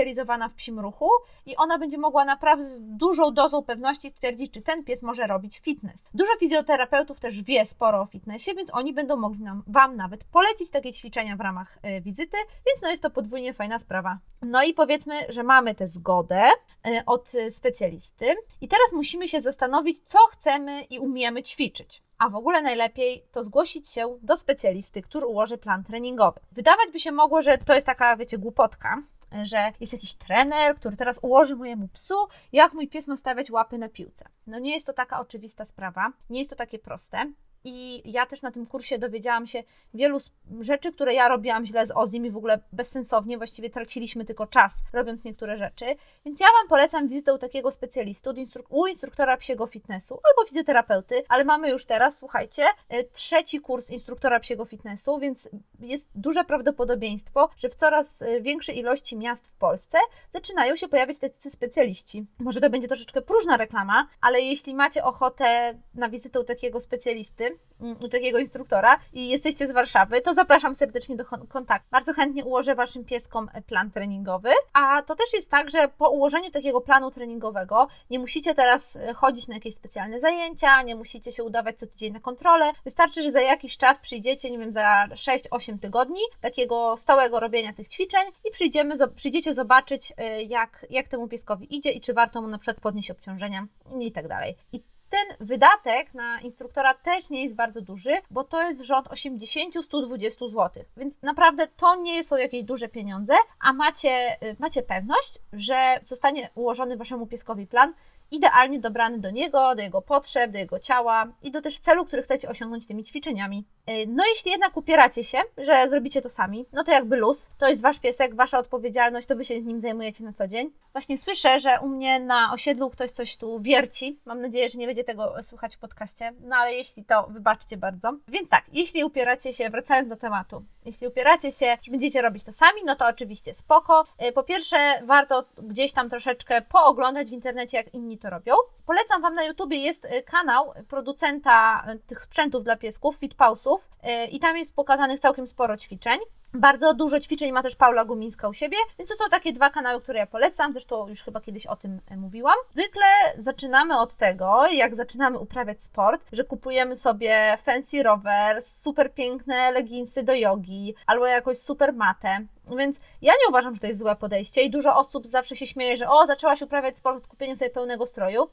w 0.51 0.55
psim 0.55 0.81
ruchu 0.81 1.09
i 1.47 1.57
ona 1.57 1.79
będzie 1.79 1.99
mogła 1.99 2.25
naprawdę 2.25 2.65
z 2.65 2.81
dużą 2.83 3.35
dozą 3.35 3.63
pewności 3.63 4.11
stwierdzić, 4.11 4.53
czy 4.53 4.63
ten 4.63 4.85
pies 4.85 5.03
może 5.03 5.27
robić 5.27 5.59
fitness. 5.59 6.09
Dużo 6.15 6.31
fizjoterapeutów 6.41 7.21
też 7.21 7.43
wie 7.43 7.67
sporo 7.67 8.01
o 8.01 8.07
fitnessie, 8.07 8.55
więc 8.55 8.75
oni 8.75 8.93
będą 8.93 9.17
mogli 9.17 9.43
nam, 9.43 9.63
Wam 9.67 9.97
nawet 9.97 10.25
polecić 10.25 10.71
takie 10.71 10.93
ćwiczenia 10.93 11.37
w 11.37 11.41
ramach 11.41 11.79
y, 11.99 12.01
wizyty, 12.01 12.37
więc 12.67 12.83
no 12.83 12.91
jest 12.91 13.03
to 13.03 13.11
podwójnie 13.11 13.55
fajna 13.55 13.79
sprawa. 13.79 14.19
No 14.43 14.63
i 14.63 14.75
powiedzmy, 14.75 15.15
że 15.29 15.43
mamy 15.43 15.75
tę 15.75 15.89
zgodę 15.89 16.43
y, 16.87 17.05
od 17.07 17.33
specjalisty 17.51 18.35
i 18.61 18.69
teraz 18.69 18.93
musimy 18.93 19.29
się 19.29 19.41
zastanowić, 19.41 20.01
co 20.01 20.19
chcemy 20.19 20.83
i 20.83 20.99
umiemy 20.99 21.43
ćwiczyć. 21.43 22.03
A 22.19 22.29
w 22.29 22.35
ogóle 22.35 22.63
najlepiej 22.63 23.25
to 23.33 23.43
zgłosić 23.43 23.89
się 23.89 24.19
do 24.23 24.37
specjalisty, 24.37 25.03
który 25.03 25.27
ułoży 25.27 25.59
plan 25.59 25.85
treningowy. 25.85 26.41
Wydawać 26.53 26.91
by 26.93 27.01
się 27.01 27.13
mogło, 27.13 27.43
że 27.43 27.59
to 27.59 27.75
jest 27.75 27.87
taka, 27.87 28.17
wiecie, 28.17 28.39
głupotka, 28.39 29.03
że 29.43 29.73
jest 29.81 29.93
jakiś 29.93 30.15
trener, 30.15 30.77
który 30.77 30.97
teraz 30.97 31.19
ułoży 31.23 31.57
mojemu 31.57 31.89
psu, 31.89 32.15
jak 32.53 32.73
mój 32.73 32.89
pies 32.89 33.09
ma 33.09 33.17
stawiać 33.17 33.51
łapy 33.51 33.79
na 33.79 33.89
piłce. 33.89 34.25
No 34.47 34.59
nie 34.59 34.75
jest 34.75 34.87
to 34.87 34.93
taka 34.93 35.21
oczywista 35.21 35.65
sprawa, 35.65 36.13
nie 36.31 36.39
jest 36.39 36.51
to 36.51 36.57
takie 36.57 36.79
proste. 36.79 37.33
I 37.65 38.03
ja 38.13 38.27
też 38.27 38.43
na 38.43 38.51
tym 38.51 38.67
kursie 38.67 38.99
dowiedziałam 38.99 39.47
się 39.47 39.63
wielu 39.95 40.19
rzeczy, 40.61 40.93
które 40.93 41.15
ja 41.15 41.29
robiłam 41.29 41.67
źle 41.67 41.87
z 41.87 41.93
Ozim 41.97 42.27
i 42.27 42.31
w 42.31 42.37
ogóle 42.37 42.61
bezsensownie, 42.73 43.39
właściwie 43.39 43.71
traciliśmy 43.71 44.25
tylko 44.25 44.47
czas 44.47 44.73
robiąc 44.93 45.25
niektóre 45.25 45.59
rzeczy. 45.59 45.85
Więc 46.25 46.41
ja 46.41 46.47
Wam 46.47 46.69
polecam 46.69 47.09
wizytę 47.09 47.35
u 47.35 47.39
takiego 47.39 47.71
specjalisty, 47.71 48.31
u 48.69 48.87
instruktora 48.87 49.37
psiego 49.37 49.67
fitnessu 49.67 50.15
albo 50.15 50.49
fizjoterapeuty, 50.49 51.23
ale 51.29 51.45
mamy 51.45 51.71
już 51.71 51.85
teraz, 51.85 52.17
słuchajcie, 52.17 52.65
e, 52.89 53.05
trzeci 53.05 53.61
kurs 53.61 53.91
instruktora 53.91 54.41
psiego 54.41 54.65
fitnessu, 54.65 55.19
więc 55.19 55.51
jest 55.81 56.11
duże 56.15 56.45
prawdopodobieństwo, 56.45 57.49
że 57.59 57.69
w 57.69 57.75
coraz 57.75 58.23
e, 58.23 58.41
większej 58.41 58.79
ilości 58.79 59.17
miast 59.17 59.49
w 59.49 59.53
Polsce 59.53 59.99
zaczynają 60.33 60.77
się 60.77 60.89
pojawiać 60.89 61.19
tacy 61.19 61.51
specjaliści. 61.51 62.27
Może 62.39 62.61
to 62.61 62.71
będzie 62.71 62.89
troszeczkę 62.89 63.23
próżna 63.23 63.57
reklama, 63.57 64.09
ale 64.21 64.41
jeśli 64.41 64.75
macie 64.75 65.05
ochotę 65.05 65.79
na 65.95 66.09
wizytę 66.09 66.41
u 66.41 66.45
takiego 66.45 66.81
specjalisty, 66.81 67.52
Mm, 67.83 67.97
u 68.01 68.09
takiego 68.09 68.39
instruktora 68.39 68.99
i 69.13 69.29
jesteście 69.29 69.67
z 69.67 69.73
Warszawy, 69.73 70.21
to 70.21 70.35
zapraszam 70.35 70.75
serdecznie 70.75 71.17
do 71.17 71.25
kontaktu. 71.25 71.89
Bardzo 71.91 72.13
chętnie 72.13 72.45
ułożę 72.45 72.75
Waszym 72.75 73.05
pieskom 73.05 73.51
plan 73.67 73.91
treningowy. 73.91 74.51
A 74.73 75.03
to 75.03 75.17
też 75.17 75.33
jest 75.33 75.51
tak, 75.51 75.71
że 75.71 75.89
po 75.89 76.11
ułożeniu 76.11 76.51
takiego 76.51 76.81
planu 76.81 77.11
treningowego 77.11 77.89
nie 78.11 78.19
musicie 78.19 78.55
teraz 78.55 78.97
e, 78.97 79.15
chodzić 79.15 79.49
na 79.49 79.55
jakieś 79.55 79.75
specjalne 79.75 80.21
zajęcia, 80.21 80.83
nie 80.83 80.97
musicie 80.97 81.33
się 81.33 81.45
udawać 81.45 81.79
co 81.79 81.87
tydzień 81.87 82.13
na 82.13 82.21
kontrolę. 82.21 82.73
Wystarczy, 82.85 83.23
że 83.23 83.31
za 83.31 83.41
jakiś 83.41 83.77
czas 83.77 84.01
przyjdziecie, 84.01 84.51
nie 84.51 84.59
wiem, 84.59 84.73
za 84.73 85.07
6-8 85.11 85.79
tygodni 85.79 86.21
takiego 86.41 86.97
stałego 86.97 87.41
robienia 87.41 87.73
tych 87.73 87.89
ćwiczeń 87.89 88.23
i 88.45 88.51
przyjdziemy, 88.51 88.95
przyjdziecie 89.15 89.55
zobaczyć, 89.55 90.13
e, 90.17 90.43
jak, 90.43 90.87
jak 90.91 91.09
temu 91.09 91.29
pieskowi 91.29 91.77
idzie 91.77 91.91
i 91.91 92.01
czy 92.01 92.15
warto 92.15 92.43
mu 92.43 92.49
na 92.49 92.59
przykład 92.59 92.81
podnieść 92.81 93.11
obciążenia 93.11 93.67
i 94.01 94.13
tak 94.13 94.29
dalej. 94.29 94.57
I 94.73 94.92
ten 95.13 95.47
wydatek 95.47 96.15
na 96.15 96.41
instruktora 96.41 96.95
też 96.95 97.31
nie 97.31 97.43
jest 97.43 97.55
bardzo 97.55 97.81
duży, 97.81 98.13
bo 98.31 98.45
to 98.45 98.63
jest 98.63 98.83
rząd 98.83 99.09
80-120 99.09 100.49
zł. 100.49 100.85
Więc 100.97 101.23
naprawdę 101.23 101.69
to 101.77 101.97
nie 101.97 102.25
są 102.25 102.37
jakieś 102.37 102.65
duże 102.65 102.89
pieniądze, 102.89 103.35
a 103.61 103.73
macie, 103.73 104.37
y, 104.43 104.57
macie 104.59 104.83
pewność, 104.83 105.39
że 105.53 106.01
zostanie 106.05 106.51
ułożony 106.55 106.97
waszemu 106.97 107.27
pieskowi 107.27 107.67
plan 107.67 107.95
idealnie 108.33 108.81
dobrany 108.81 109.19
do 109.19 109.31
niego, 109.31 109.75
do 109.75 109.83
jego 109.83 110.03
potrzeb, 110.03 110.51
do 110.51 110.59
jego 110.59 110.79
ciała 110.79 111.33
i 111.43 111.51
do 111.51 111.63
też 111.63 111.79
celu, 111.79 112.05
który 112.05 112.23
chcecie 112.23 112.49
osiągnąć 112.49 112.87
tymi 112.87 113.05
ćwiczeniami. 113.05 113.65
Y, 113.91 113.93
no 114.09 114.25
jeśli 114.27 114.51
jednak 114.51 114.77
upieracie 114.77 115.25
się, 115.25 115.39
że 115.59 115.89
zrobicie 115.89 116.23
to 116.23 116.29
sami, 116.29 116.67
no 116.73 116.85
to 116.85 116.93
jakby 116.93 117.17
luz, 117.17 117.51
to 117.59 117.69
jest 117.69 117.83
wasz 117.83 117.99
piesek, 117.99 118.35
wasza 118.35 118.59
odpowiedzialność, 118.59 119.27
to 119.27 119.37
wy 119.37 119.45
się 119.45 119.61
z 119.61 119.65
nim 119.65 119.81
zajmujecie 119.81 120.25
na 120.25 120.33
co 120.33 120.49
dzień. 120.49 120.71
Właśnie 120.93 121.19
słyszę, 121.19 121.61
że 121.61 121.79
u 121.83 121.89
mnie 121.89 122.21
na 122.21 122.53
osiedlu 122.53 122.91
ktoś 122.91 123.11
coś 123.11 123.37
tu 123.37 123.61
wierci. 123.61 124.19
Mam 124.25 124.41
nadzieję, 124.41 124.69
że 124.69 124.79
nie 124.79 124.87
będzie 124.87 125.02
tego 125.05 125.43
słuchać 125.43 125.77
w 125.77 125.79
podcaście, 125.79 126.33
no 126.41 126.57
ale 126.57 126.75
jeśli 126.75 127.05
to, 127.05 127.27
wybaczcie 127.31 127.77
bardzo. 127.77 128.13
Więc 128.29 128.49
tak, 128.49 128.65
jeśli 128.73 129.05
upieracie 129.05 129.53
się, 129.53 129.71
wracając 129.71 130.09
do 130.09 130.17
tematu, 130.17 130.65
jeśli 130.85 131.07
upieracie 131.07 131.53
się, 131.53 131.79
że 131.83 131.91
będziecie 131.91 132.23
robić 132.23 132.45
to 132.45 132.53
sami, 132.53 132.81
no 132.85 132.97
to 132.97 133.07
oczywiście 133.07 133.55
spoko. 133.55 134.05
Y, 134.29 134.33
po 134.33 134.43
pierwsze, 134.43 134.77
warto 135.05 135.45
gdzieś 135.63 135.93
tam 135.93 136.11
troszeczkę 136.11 136.63
pooglądać 136.63 137.29
w 137.29 137.33
internecie, 137.33 137.77
jak 137.77 137.95
inni 137.95 138.19
to 138.19 138.31
robią. 138.31 138.55
Polecam 138.87 139.23
Wam 139.23 139.35
na 139.35 139.45
YouTubie 139.45 139.77
jest 139.77 140.05
y, 140.05 140.23
kanał 140.23 140.73
producenta 140.89 141.87
tych 142.07 142.23
sprzętów 142.23 142.65
dla 142.65 142.77
piesków, 142.77 143.17
Fitpausów 143.17 143.89
i 144.31 144.41
tam 144.41 144.57
jest 144.57 144.77
pokazanych 144.77 145.21
całkiem 145.21 145.47
sporo 145.47 145.77
ćwiczeń. 145.77 146.21
Bardzo 146.55 146.95
dużo 146.95 147.21
ćwiczeń 147.21 147.53
ma 147.53 147.63
też 147.63 147.77
Paula 147.77 148.05
Gumińska 148.05 148.49
u 148.49 148.53
siebie, 148.53 148.77
więc 148.99 149.11
to 149.11 149.17
są 149.17 149.31
takie 149.31 149.53
dwa 149.53 149.71
kanały, 149.71 150.01
które 150.01 150.19
ja 150.19 150.27
polecam. 150.27 150.73
Zresztą 150.73 151.09
już 151.09 151.23
chyba 151.23 151.41
kiedyś 151.41 151.67
o 151.67 151.77
tym 151.77 152.01
e, 152.11 152.17
mówiłam. 152.17 152.55
Zwykle 152.73 153.03
zaczynamy 153.37 154.01
od 154.01 154.17
tego, 154.17 154.67
jak 154.67 154.95
zaczynamy 154.95 155.39
uprawiać 155.39 155.85
sport, 155.85 156.29
że 156.33 156.45
kupujemy 156.45 156.97
sobie 156.97 157.59
fancy 157.63 158.03
rower, 158.03 158.63
super 158.63 159.15
piękne 159.15 159.71
leginsy 159.71 160.23
do 160.23 160.35
jogi 160.35 160.95
albo 161.07 161.27
jakąś 161.27 161.59
super 161.59 161.93
matę. 161.93 162.47
Więc 162.79 162.97
ja 163.23 163.33
nie 163.33 163.49
uważam, 163.49 163.75
że 163.75 163.81
to 163.81 163.87
jest 163.87 164.01
złe 164.01 164.17
podejście 164.17 164.63
i 164.63 164.71
dużo 164.71 164.97
osób 164.97 165.27
zawsze 165.27 165.57
się 165.57 165.67
śmieje, 165.67 165.97
że 165.97 166.09
o, 166.09 166.27
zaczęłaś 166.27 166.63
uprawiać 166.63 166.99
sport 166.99 167.17
od 167.17 167.27
kupienia 167.27 167.57
sobie 167.57 167.71
pełnego 167.71 168.07
stroju. 168.07 168.49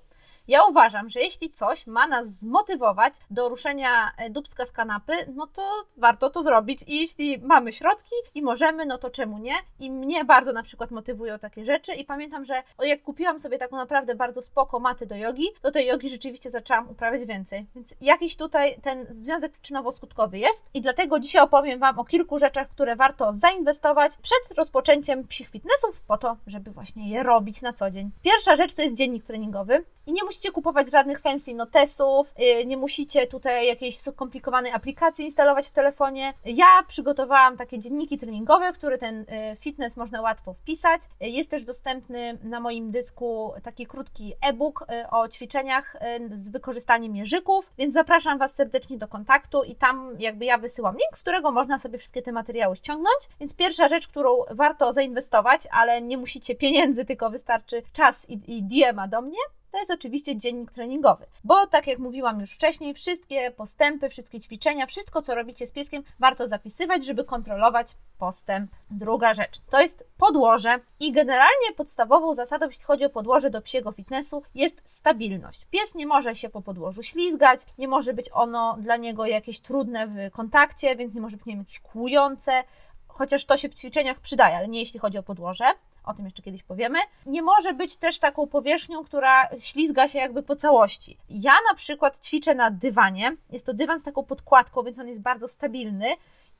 Ja 0.49 0.65
uważam, 0.65 1.09
że 1.09 1.19
jeśli 1.19 1.51
coś 1.51 1.87
ma 1.87 2.07
nas 2.07 2.27
zmotywować 2.27 3.13
do 3.29 3.49
ruszenia 3.49 4.11
e, 4.17 4.29
dubska 4.29 4.65
z 4.65 4.71
kanapy, 4.71 5.13
no 5.35 5.47
to 5.47 5.85
warto 5.97 6.29
to 6.29 6.43
zrobić. 6.43 6.83
I 6.87 6.99
jeśli 6.99 7.37
mamy 7.37 7.71
środki 7.71 8.15
i 8.35 8.41
możemy, 8.41 8.85
no 8.85 8.97
to 8.97 9.09
czemu 9.09 9.37
nie? 9.37 9.53
I 9.79 9.91
mnie 9.91 10.25
bardzo 10.25 10.53
na 10.53 10.63
przykład 10.63 10.91
motywują 10.91 11.39
takie 11.39 11.65
rzeczy. 11.65 11.93
I 11.93 12.05
pamiętam, 12.05 12.45
że 12.45 12.63
jak 12.79 13.01
kupiłam 13.03 13.39
sobie 13.39 13.57
taką 13.57 13.77
naprawdę 13.77 14.15
bardzo 14.15 14.41
spoko 14.41 14.79
maty 14.79 15.05
do 15.05 15.15
jogi, 15.15 15.47
do 15.61 15.71
tej 15.71 15.87
jogi 15.87 16.09
rzeczywiście 16.09 16.51
zaczęłam 16.51 16.89
uprawiać 16.89 17.25
więcej. 17.25 17.65
Więc 17.75 17.93
jakiś 18.01 18.37
tutaj 18.37 18.79
ten 18.81 19.05
związek 19.19 19.51
przyczynowo-skutkowy 19.61 20.35
jest. 20.35 20.65
I 20.73 20.81
dlatego 20.81 21.19
dzisiaj 21.19 21.41
opowiem 21.41 21.79
Wam 21.79 21.99
o 21.99 22.05
kilku 22.05 22.39
rzeczach, 22.39 22.69
które 22.69 22.95
warto 22.95 23.33
zainwestować 23.33 24.11
przed 24.17 24.57
rozpoczęciem 24.57 25.27
psich 25.27 25.49
fitnessów, 25.49 26.01
po 26.01 26.17
to, 26.17 26.37
żeby 26.47 26.71
właśnie 26.71 27.09
je 27.09 27.23
robić 27.23 27.61
na 27.61 27.73
co 27.73 27.91
dzień. 27.91 28.11
Pierwsza 28.23 28.55
rzecz 28.55 28.73
to 28.73 28.81
jest 28.81 28.95
dziennik 28.95 29.23
treningowy. 29.23 29.85
I 30.09 30.13
nie 30.13 30.23
musicie 30.23 30.51
kupować 30.51 30.91
żadnych 30.91 31.19
fancy 31.19 31.53
notesów, 31.55 32.33
y, 32.61 32.65
nie 32.65 32.77
musicie 32.77 33.27
tutaj 33.27 33.67
jakiejś 33.67 33.99
skomplikowanej 33.99 34.71
aplikacji 34.71 35.25
instalować 35.25 35.67
w 35.67 35.71
telefonie. 35.71 36.33
Ja 36.45 36.83
przygotowałam 36.87 37.57
takie 37.57 37.79
dzienniki 37.79 38.17
treningowe, 38.17 38.73
które 38.73 38.97
ten 38.97 39.19
y, 39.19 39.25
fitness 39.55 39.97
można 39.97 40.21
łatwo 40.21 40.53
wpisać. 40.53 41.01
Y, 41.23 41.27
jest 41.27 41.51
też 41.51 41.65
dostępny 41.65 42.37
na 42.43 42.59
moim 42.59 42.91
dysku 42.91 43.53
taki 43.63 43.85
krótki 43.87 44.33
e-book 44.41 44.85
o 45.11 45.27
ćwiczeniach 45.27 45.95
z 46.31 46.49
wykorzystaniem 46.49 47.11
mierzyków, 47.11 47.73
więc 47.77 47.93
zapraszam 47.93 48.37
Was 48.37 48.55
serdecznie 48.55 48.97
do 48.97 49.07
kontaktu 49.07 49.63
i 49.63 49.75
tam 49.75 50.15
jakby 50.19 50.45
ja 50.45 50.57
wysyłam 50.57 50.93
link, 50.93 51.17
z 51.17 51.21
którego 51.21 51.51
można 51.51 51.77
sobie 51.77 51.97
wszystkie 51.97 52.21
te 52.21 52.31
materiały 52.31 52.75
ściągnąć. 52.75 53.19
Więc 53.39 53.55
pierwsza 53.55 53.87
rzecz, 53.87 54.07
którą 54.07 54.29
warto 54.51 54.93
zainwestować, 54.93 55.67
ale 55.71 56.01
nie 56.01 56.17
musicie 56.17 56.55
pieniędzy, 56.55 57.05
tylko 57.09 57.29
wystarczy 57.29 57.83
czas 57.93 58.29
i, 58.29 58.57
i 58.57 58.83
do 59.09 59.21
mnie, 59.21 59.39
to 59.71 59.77
jest 59.79 59.91
oczywiście 59.91 60.35
dziennik 60.35 60.71
treningowy, 60.71 61.25
bo 61.43 61.67
tak 61.67 61.87
jak 61.87 61.99
mówiłam 61.99 62.39
już 62.39 62.55
wcześniej, 62.55 62.93
wszystkie 62.93 63.51
postępy, 63.51 64.09
wszystkie 64.09 64.39
ćwiczenia, 64.39 64.85
wszystko 64.85 65.21
co 65.21 65.35
robicie 65.35 65.67
z 65.67 65.71
pieskiem 65.71 66.03
warto 66.19 66.47
zapisywać, 66.47 67.05
żeby 67.05 67.23
kontrolować 67.23 67.95
postęp. 68.17 68.71
Druga 68.91 69.33
rzecz 69.33 69.59
to 69.69 69.81
jest 69.81 70.03
podłoże 70.17 70.79
i 70.99 71.11
generalnie 71.11 71.73
podstawową 71.77 72.33
zasadą, 72.33 72.65
jeśli 72.65 72.83
chodzi 72.83 73.05
o 73.05 73.09
podłoże 73.09 73.49
do 73.49 73.61
psiego 73.61 73.91
fitnessu, 73.91 74.43
jest 74.55 74.81
stabilność. 74.85 75.65
Pies 75.65 75.95
nie 75.95 76.07
może 76.07 76.35
się 76.35 76.49
po 76.49 76.61
podłożu 76.61 77.03
ślizgać, 77.03 77.59
nie 77.77 77.87
może 77.87 78.13
być 78.13 78.29
ono 78.33 78.77
dla 78.79 78.97
niego 78.97 79.25
jakieś 79.25 79.59
trudne 79.59 80.07
w 80.07 80.31
kontakcie, 80.31 80.95
więc 80.95 81.13
nie 81.13 81.21
może 81.21 81.37
być 81.37 81.45
nie 81.45 81.53
wiem, 81.53 81.59
jakieś 81.59 81.79
kłujące, 81.79 82.63
chociaż 83.07 83.45
to 83.45 83.57
się 83.57 83.69
w 83.69 83.73
ćwiczeniach 83.73 84.19
przydaje, 84.19 84.55
ale 84.55 84.67
nie 84.67 84.79
jeśli 84.79 84.99
chodzi 84.99 85.17
o 85.17 85.23
podłoże 85.23 85.65
o 86.09 86.13
tym 86.13 86.25
jeszcze 86.25 86.41
kiedyś 86.41 86.63
powiemy, 86.63 86.99
nie 87.25 87.41
może 87.41 87.73
być 87.73 87.97
też 87.97 88.19
taką 88.19 88.47
powierzchnią, 88.47 89.03
która 89.03 89.49
ślizga 89.59 90.07
się 90.07 90.19
jakby 90.19 90.43
po 90.43 90.55
całości. 90.55 91.17
Ja 91.29 91.53
na 91.69 91.75
przykład 91.75 92.25
ćwiczę 92.25 92.55
na 92.55 92.71
dywanie, 92.71 93.37
jest 93.49 93.65
to 93.65 93.73
dywan 93.73 93.99
z 93.99 94.03
taką 94.03 94.23
podkładką, 94.23 94.83
więc 94.83 94.99
on 94.99 95.07
jest 95.07 95.21
bardzo 95.21 95.47
stabilny 95.47 96.07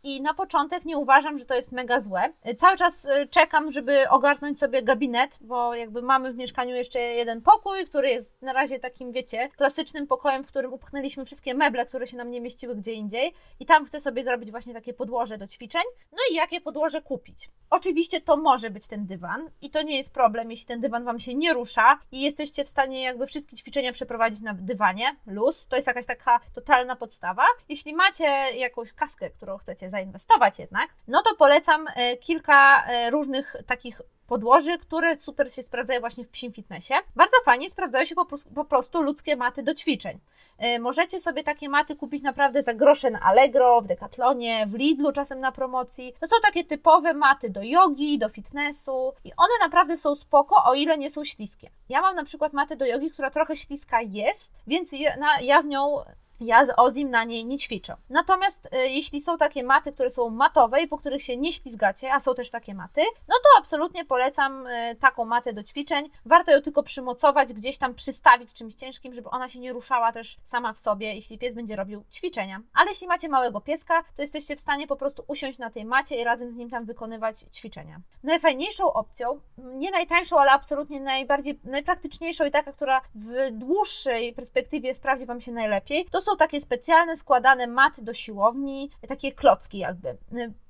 i 0.04 0.22
na 0.22 0.34
początek 0.34 0.86
nie 0.86 0.98
uważam, 0.98 1.38
że 1.38 1.46
to 1.46 1.56
jest 1.56 1.72
mega 1.72 2.00
złe. 2.00 2.34
Cały 2.58 2.78
czas 2.78 3.06
y, 3.06 3.28
czekam, 3.28 3.72
żeby 3.72 4.10
ogarnąć 4.10 4.60
sobie 4.60 4.84
gabinet, 4.84 5.38
bo 5.42 5.76
jakby 5.76 6.02
mamy 6.02 6.34
w 6.34 6.38
mieszkaniu 6.38 6.76
jeszcze 6.76 7.00
jeden 7.00 7.42
pokój, 7.42 7.86
który 7.86 8.10
jest 8.10 8.42
na 8.42 8.54
razie 8.54 8.80
takim, 8.80 9.12
wiecie, 9.12 9.50
klasycznym 9.58 10.08
pokojem, 10.08 10.44
w 10.44 10.48
którym 10.48 10.74
upchnęliśmy 10.74 11.26
wszystkie 11.26 11.54
meble, 11.54 11.86
które 11.86 12.08
się 12.08 12.18
nam 12.18 12.32
nie 12.32 12.42
mieściły 12.42 12.76
gdzie 12.76 12.94
indziej. 12.94 13.34
I 13.60 13.66
tam 13.66 13.86
chcę 13.86 14.02
sobie 14.02 14.24
zrobić 14.24 14.52
właśnie 14.52 14.74
takie 14.74 14.94
podłoże 14.94 15.38
do 15.38 15.48
ćwiczeń. 15.48 15.84
No 16.12 16.18
i 16.32 16.36
jakie 16.36 16.62
podłoże 16.62 17.02
kupić? 17.02 17.50
Oczywiście 17.70 18.22
to 18.22 18.38
może 18.38 18.70
być 18.70 18.88
ten 18.88 19.06
dywan 19.06 19.50
i 19.62 19.70
to 19.70 19.82
nie 19.82 19.98
jest 19.98 20.14
problem, 20.14 20.52
jeśli 20.52 20.66
ten 20.66 20.82
dywan 20.82 21.04
Wam 21.04 21.20
się 21.20 21.36
nie 21.36 21.54
rusza 21.54 22.00
i 22.12 22.22
jesteście 22.22 22.64
w 22.64 22.70
stanie 22.70 23.04
jakby 23.04 23.26
wszystkie 23.26 23.58
ćwiczenia 23.58 23.92
przeprowadzić 23.92 24.42
na 24.42 24.54
dywanie, 24.54 25.16
luz. 25.28 25.68
To 25.68 25.76
jest 25.76 25.88
jakaś 25.88 26.06
taka 26.06 26.40
totalna 26.56 26.96
podstawa. 26.96 27.46
Jeśli 27.70 27.96
macie 27.96 28.26
jakąś 28.56 28.94
kaskę, 28.94 29.30
którą 29.30 29.58
chcecie 29.58 29.89
zainwestować 29.90 30.60
jednak, 30.60 30.90
no 31.08 31.22
to 31.22 31.36
polecam 31.36 31.86
e, 31.96 32.18
kilka 32.18 32.86
e, 32.88 33.10
różnych 33.10 33.56
takich 33.66 34.02
podłoży, 34.30 34.78
które 34.78 35.18
super 35.18 35.54
się 35.54 35.64
sprawdzają 35.64 36.00
właśnie 36.00 36.26
w 36.26 36.30
psim 36.30 36.54
fitnessie. 36.54 36.94
Bardzo 37.16 37.38
fajnie 37.46 37.70
sprawdzają 37.70 38.06
się 38.06 38.16
po, 38.16 38.26
po 38.56 38.66
prostu 38.66 39.02
ludzkie 39.02 39.36
maty 39.36 39.64
do 39.64 39.74
ćwiczeń. 39.74 40.20
E, 40.58 40.80
możecie 40.80 41.20
sobie 41.20 41.44
takie 41.44 41.70
maty 41.70 41.96
kupić 41.96 42.22
naprawdę 42.24 42.64
za 42.64 42.74
grosze 42.74 43.12
na 43.12 43.20
Allegro, 43.20 43.82
w 43.82 43.88
Decathlonie, 43.88 44.68
w 44.68 44.74
Lidlu 44.74 45.12
czasem 45.12 45.40
na 45.40 45.52
promocji. 45.52 46.14
To 46.20 46.28
są 46.28 46.36
takie 46.42 46.64
typowe 46.64 47.14
maty 47.14 47.50
do 47.50 47.62
jogi, 47.64 48.18
do 48.18 48.30
fitnessu 48.30 49.14
i 49.24 49.32
one 49.38 49.54
naprawdę 49.62 49.98
są 49.98 50.16
spoko, 50.16 50.64
o 50.66 50.74
ile 50.74 50.98
nie 50.98 51.10
są 51.10 51.24
śliskie. 51.24 51.70
Ja 51.90 52.02
mam 52.02 52.16
na 52.16 52.24
przykład 52.24 52.54
matę 52.54 52.76
do 52.76 52.86
jogi, 52.86 53.12
która 53.12 53.32
trochę 53.32 53.56
śliska 53.56 54.02
jest, 54.02 54.54
więc 54.68 54.92
ja, 54.92 55.12
ja 55.42 55.62
z 55.62 55.66
nią 55.66 56.04
ja 56.42 56.66
z 56.66 56.74
Ozim 56.78 57.10
na 57.10 57.24
niej 57.24 57.46
nie 57.46 57.58
ćwiczę. 57.58 57.96
Natomiast 58.10 58.66
y, 58.66 58.88
jeśli 58.88 59.22
są 59.22 59.38
takie 59.38 59.64
maty, 59.64 59.92
które 59.92 60.10
są 60.10 60.30
matowe 60.30 60.82
i 60.82 60.88
po 60.88 60.98
których 60.98 61.24
się 61.24 61.38
nie 61.38 61.54
ślizgacie, 61.54 62.14
a 62.14 62.20
są 62.20 62.36
też 62.36 62.50
takie 62.50 62.76
maty, 62.76 63.02
no 63.28 63.36
to 63.44 63.60
absolutnie 63.60 64.06
polecam 64.06 64.68
y, 64.68 64.96
taką 65.00 65.26
matę 65.26 65.54
do 65.54 65.64
ćwiczeń. 65.64 66.10
Warto 66.26 66.52
ją 66.52 66.62
tylko 66.62 66.84
przymocować, 66.84 67.54
gdzieś 67.54 67.78
tam 67.78 67.96
przystawić 67.96 68.54
czymś 68.54 68.74
ciężkim, 68.74 69.14
żeby 69.14 69.30
ona 69.30 69.48
się 69.48 69.60
nie 69.60 69.74
ruszała 69.74 70.12
też 70.12 70.38
sama 70.44 70.74
w 70.74 70.80
sobie, 70.80 71.16
jeśli 71.16 71.38
pies 71.38 71.56
będzie 71.56 71.76
robił 71.76 72.04
ćwiczenia. 72.12 72.62
Ale 72.74 72.90
jeśli 72.90 73.08
macie 73.08 73.30
małego 73.30 73.62
pieska, 73.62 74.04
to 74.16 74.22
jesteście 74.22 74.56
w 74.56 74.60
stanie 74.60 74.88
po 74.88 74.96
prostu 74.96 75.24
usiąść 75.28 75.58
na 75.58 75.70
tej 75.70 75.86
macie 75.86 76.16
i 76.16 76.24
razem 76.24 76.52
z 76.52 76.56
nim 76.56 76.70
tam 76.70 76.86
wykonywać 76.86 77.40
ćwiczenia. 77.40 78.02
Najfajniejszą 78.24 78.94
opcją, 78.94 79.40
nie 79.58 79.92
najtańszą, 79.92 80.40
ale 80.40 80.52
absolutnie 80.52 81.02
najbardziej, 81.02 81.60
najpraktyczniejszą 81.64 82.46
i 82.46 82.52
taka, 82.52 82.74
która 82.74 83.02
w 83.16 83.52
dłuższej 83.52 84.34
perspektywie 84.34 84.94
sprawdzi 84.94 85.26
Wam 85.26 85.42
się 85.42 85.52
najlepiej, 85.52 86.06
to 86.12 86.22
są 86.22 86.29
są 86.30 86.38
takie 86.38 86.62
specjalne 86.62 87.18
składane 87.18 87.68
maty 87.68 88.02
do 88.02 88.14
siłowni, 88.14 88.92
takie 89.08 89.32
klocki 89.32 89.78
jakby. 89.78 90.18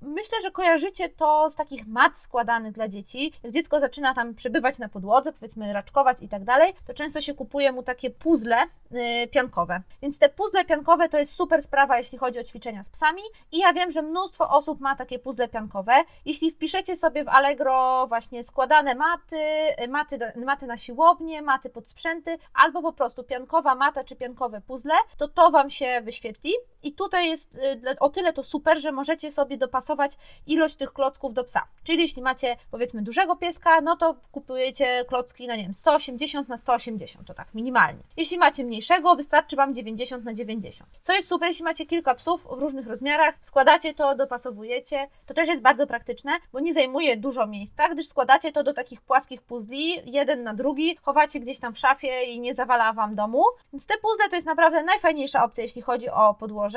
Myślę, 0.02 0.42
że 0.42 0.52
kojarzycie 0.52 1.10
to 1.10 1.50
z 1.50 1.56
takich 1.56 1.88
mat 1.88 2.18
składanych 2.18 2.74
dla 2.74 2.88
dzieci. 2.88 3.34
Jak 3.44 3.54
dziecko 3.54 3.80
zaczyna 3.80 4.14
tam 4.14 4.36
przebywać 4.36 4.80
na 4.80 4.90
podłodze, 4.90 5.34
powiedzmy 5.34 5.74
raczkować 5.74 6.22
i 6.22 6.30
tak 6.30 6.44
dalej, 6.44 6.74
to 6.88 6.94
często 6.94 7.22
się 7.22 7.34
kupuje 7.34 7.72
mu 7.72 7.84
takie 7.84 8.10
puzzle 8.10 8.66
yy, 8.92 9.28
piankowe. 9.28 9.82
Więc 10.02 10.20
te 10.20 10.30
puzzle 10.30 10.66
piankowe 10.66 11.10
to 11.10 11.20
jest 11.20 11.36
super 11.36 11.62
sprawa, 11.62 11.98
jeśli 11.98 12.18
chodzi 12.18 12.40
o 12.40 12.44
ćwiczenia 12.44 12.84
z 12.84 12.90
psami 12.90 13.22
i 13.52 13.58
ja 13.58 13.74
wiem, 13.74 13.92
że 13.92 14.02
mnóstwo 14.02 14.50
osób 14.50 14.80
ma 14.80 14.96
takie 14.96 15.20
puzzle 15.20 15.48
piankowe. 15.48 15.94
Jeśli 16.26 16.52
wpiszecie 16.52 16.96
sobie 16.96 17.24
w 17.24 17.30
Allegro 17.30 18.08
właśnie 18.08 18.44
składane 18.44 18.96
maty, 18.96 19.38
y, 19.84 19.88
maty, 19.88 20.20
maty 20.46 20.68
na 20.68 20.78
siłownię, 20.78 21.42
maty 21.42 21.70
pod 21.70 21.88
sprzęty, 21.88 22.38
albo 22.54 22.82
po 22.82 22.94
prostu 22.94 23.24
piankowa 23.24 23.76
mata 23.76 24.04
czy 24.04 24.16
piankowe 24.16 24.62
puzzle, 24.62 24.96
to 25.18 25.28
to 25.28 25.49
Wam 25.52 25.70
się 25.70 26.02
wyświetli 26.04 26.54
i 26.84 26.94
tutaj 26.94 27.28
jest 27.28 27.56
y, 27.56 28.00
o 28.00 28.10
tyle 28.10 28.34
to 28.34 28.44
super, 28.44 28.82
że 28.82 28.92
możecie 28.92 29.32
sobie 29.32 29.58
dopasować 29.58 30.18
ilość 30.48 30.76
tych 30.76 30.94
klocków 30.94 31.34
do 31.34 31.44
psa. 31.44 31.68
Czyli 31.84 32.02
jeśli 32.02 32.22
macie 32.22 32.58
powiedzmy 32.72 33.02
dużego 33.02 33.36
pieska, 33.36 33.82
no 33.82 33.96
to 33.96 34.16
kupujecie 34.32 35.06
klocki 35.08 35.48
na 35.48 35.56
nie 35.56 35.64
wiem 35.64 35.74
180 35.74 36.50
na 36.50 36.58
180, 36.58 37.28
to 37.28 37.34
tak 37.34 37.54
minimalnie. 37.54 38.04
Jeśli 38.18 38.38
macie 38.38 38.64
mniejszego, 38.64 39.16
wystarczy 39.16 39.56
Wam 39.56 39.74
90 39.74 40.26
na 40.26 40.34
90. 40.34 40.90
Co 41.02 41.14
jest 41.14 41.28
super, 41.28 41.48
jeśli 41.48 41.64
macie 41.64 41.86
kilka 41.86 42.16
psów 42.16 42.48
w 42.48 42.62
różnych 42.62 42.88
rozmiarach, 42.88 43.36
składacie 43.42 43.94
to, 43.94 44.16
dopasowujecie, 44.16 45.08
to 45.26 45.34
też 45.34 45.48
jest 45.48 45.62
bardzo 45.62 45.88
praktyczne, 45.88 46.32
bo 46.54 46.60
nie 46.60 46.74
zajmuje 46.74 47.18
dużo 47.18 47.48
miejsca, 47.48 47.90
gdyż 47.90 48.08
składacie 48.08 48.52
to 48.52 48.64
do 48.64 48.74
takich 48.74 49.02
płaskich 49.02 49.42
puzli, 49.42 50.12
jeden 50.12 50.44
na 50.44 50.54
drugi, 50.54 50.98
chowacie 51.02 51.40
gdzieś 51.40 51.60
tam 51.60 51.74
w 51.74 51.80
szafie 51.80 52.24
i 52.24 52.40
nie 52.40 52.56
zawala 52.56 52.94
Wam 52.94 53.16
domu. 53.16 53.44
Więc 53.74 53.86
te 53.86 53.98
puzzle 53.98 54.30
to 54.30 54.36
jest 54.36 54.48
naprawdę 54.48 54.84
najfajniejsza 54.84 55.44
opcja, 55.44 55.62
jeśli 55.62 55.82
chodzi 55.82 56.10
o 56.10 56.34
podłoże. 56.34 56.69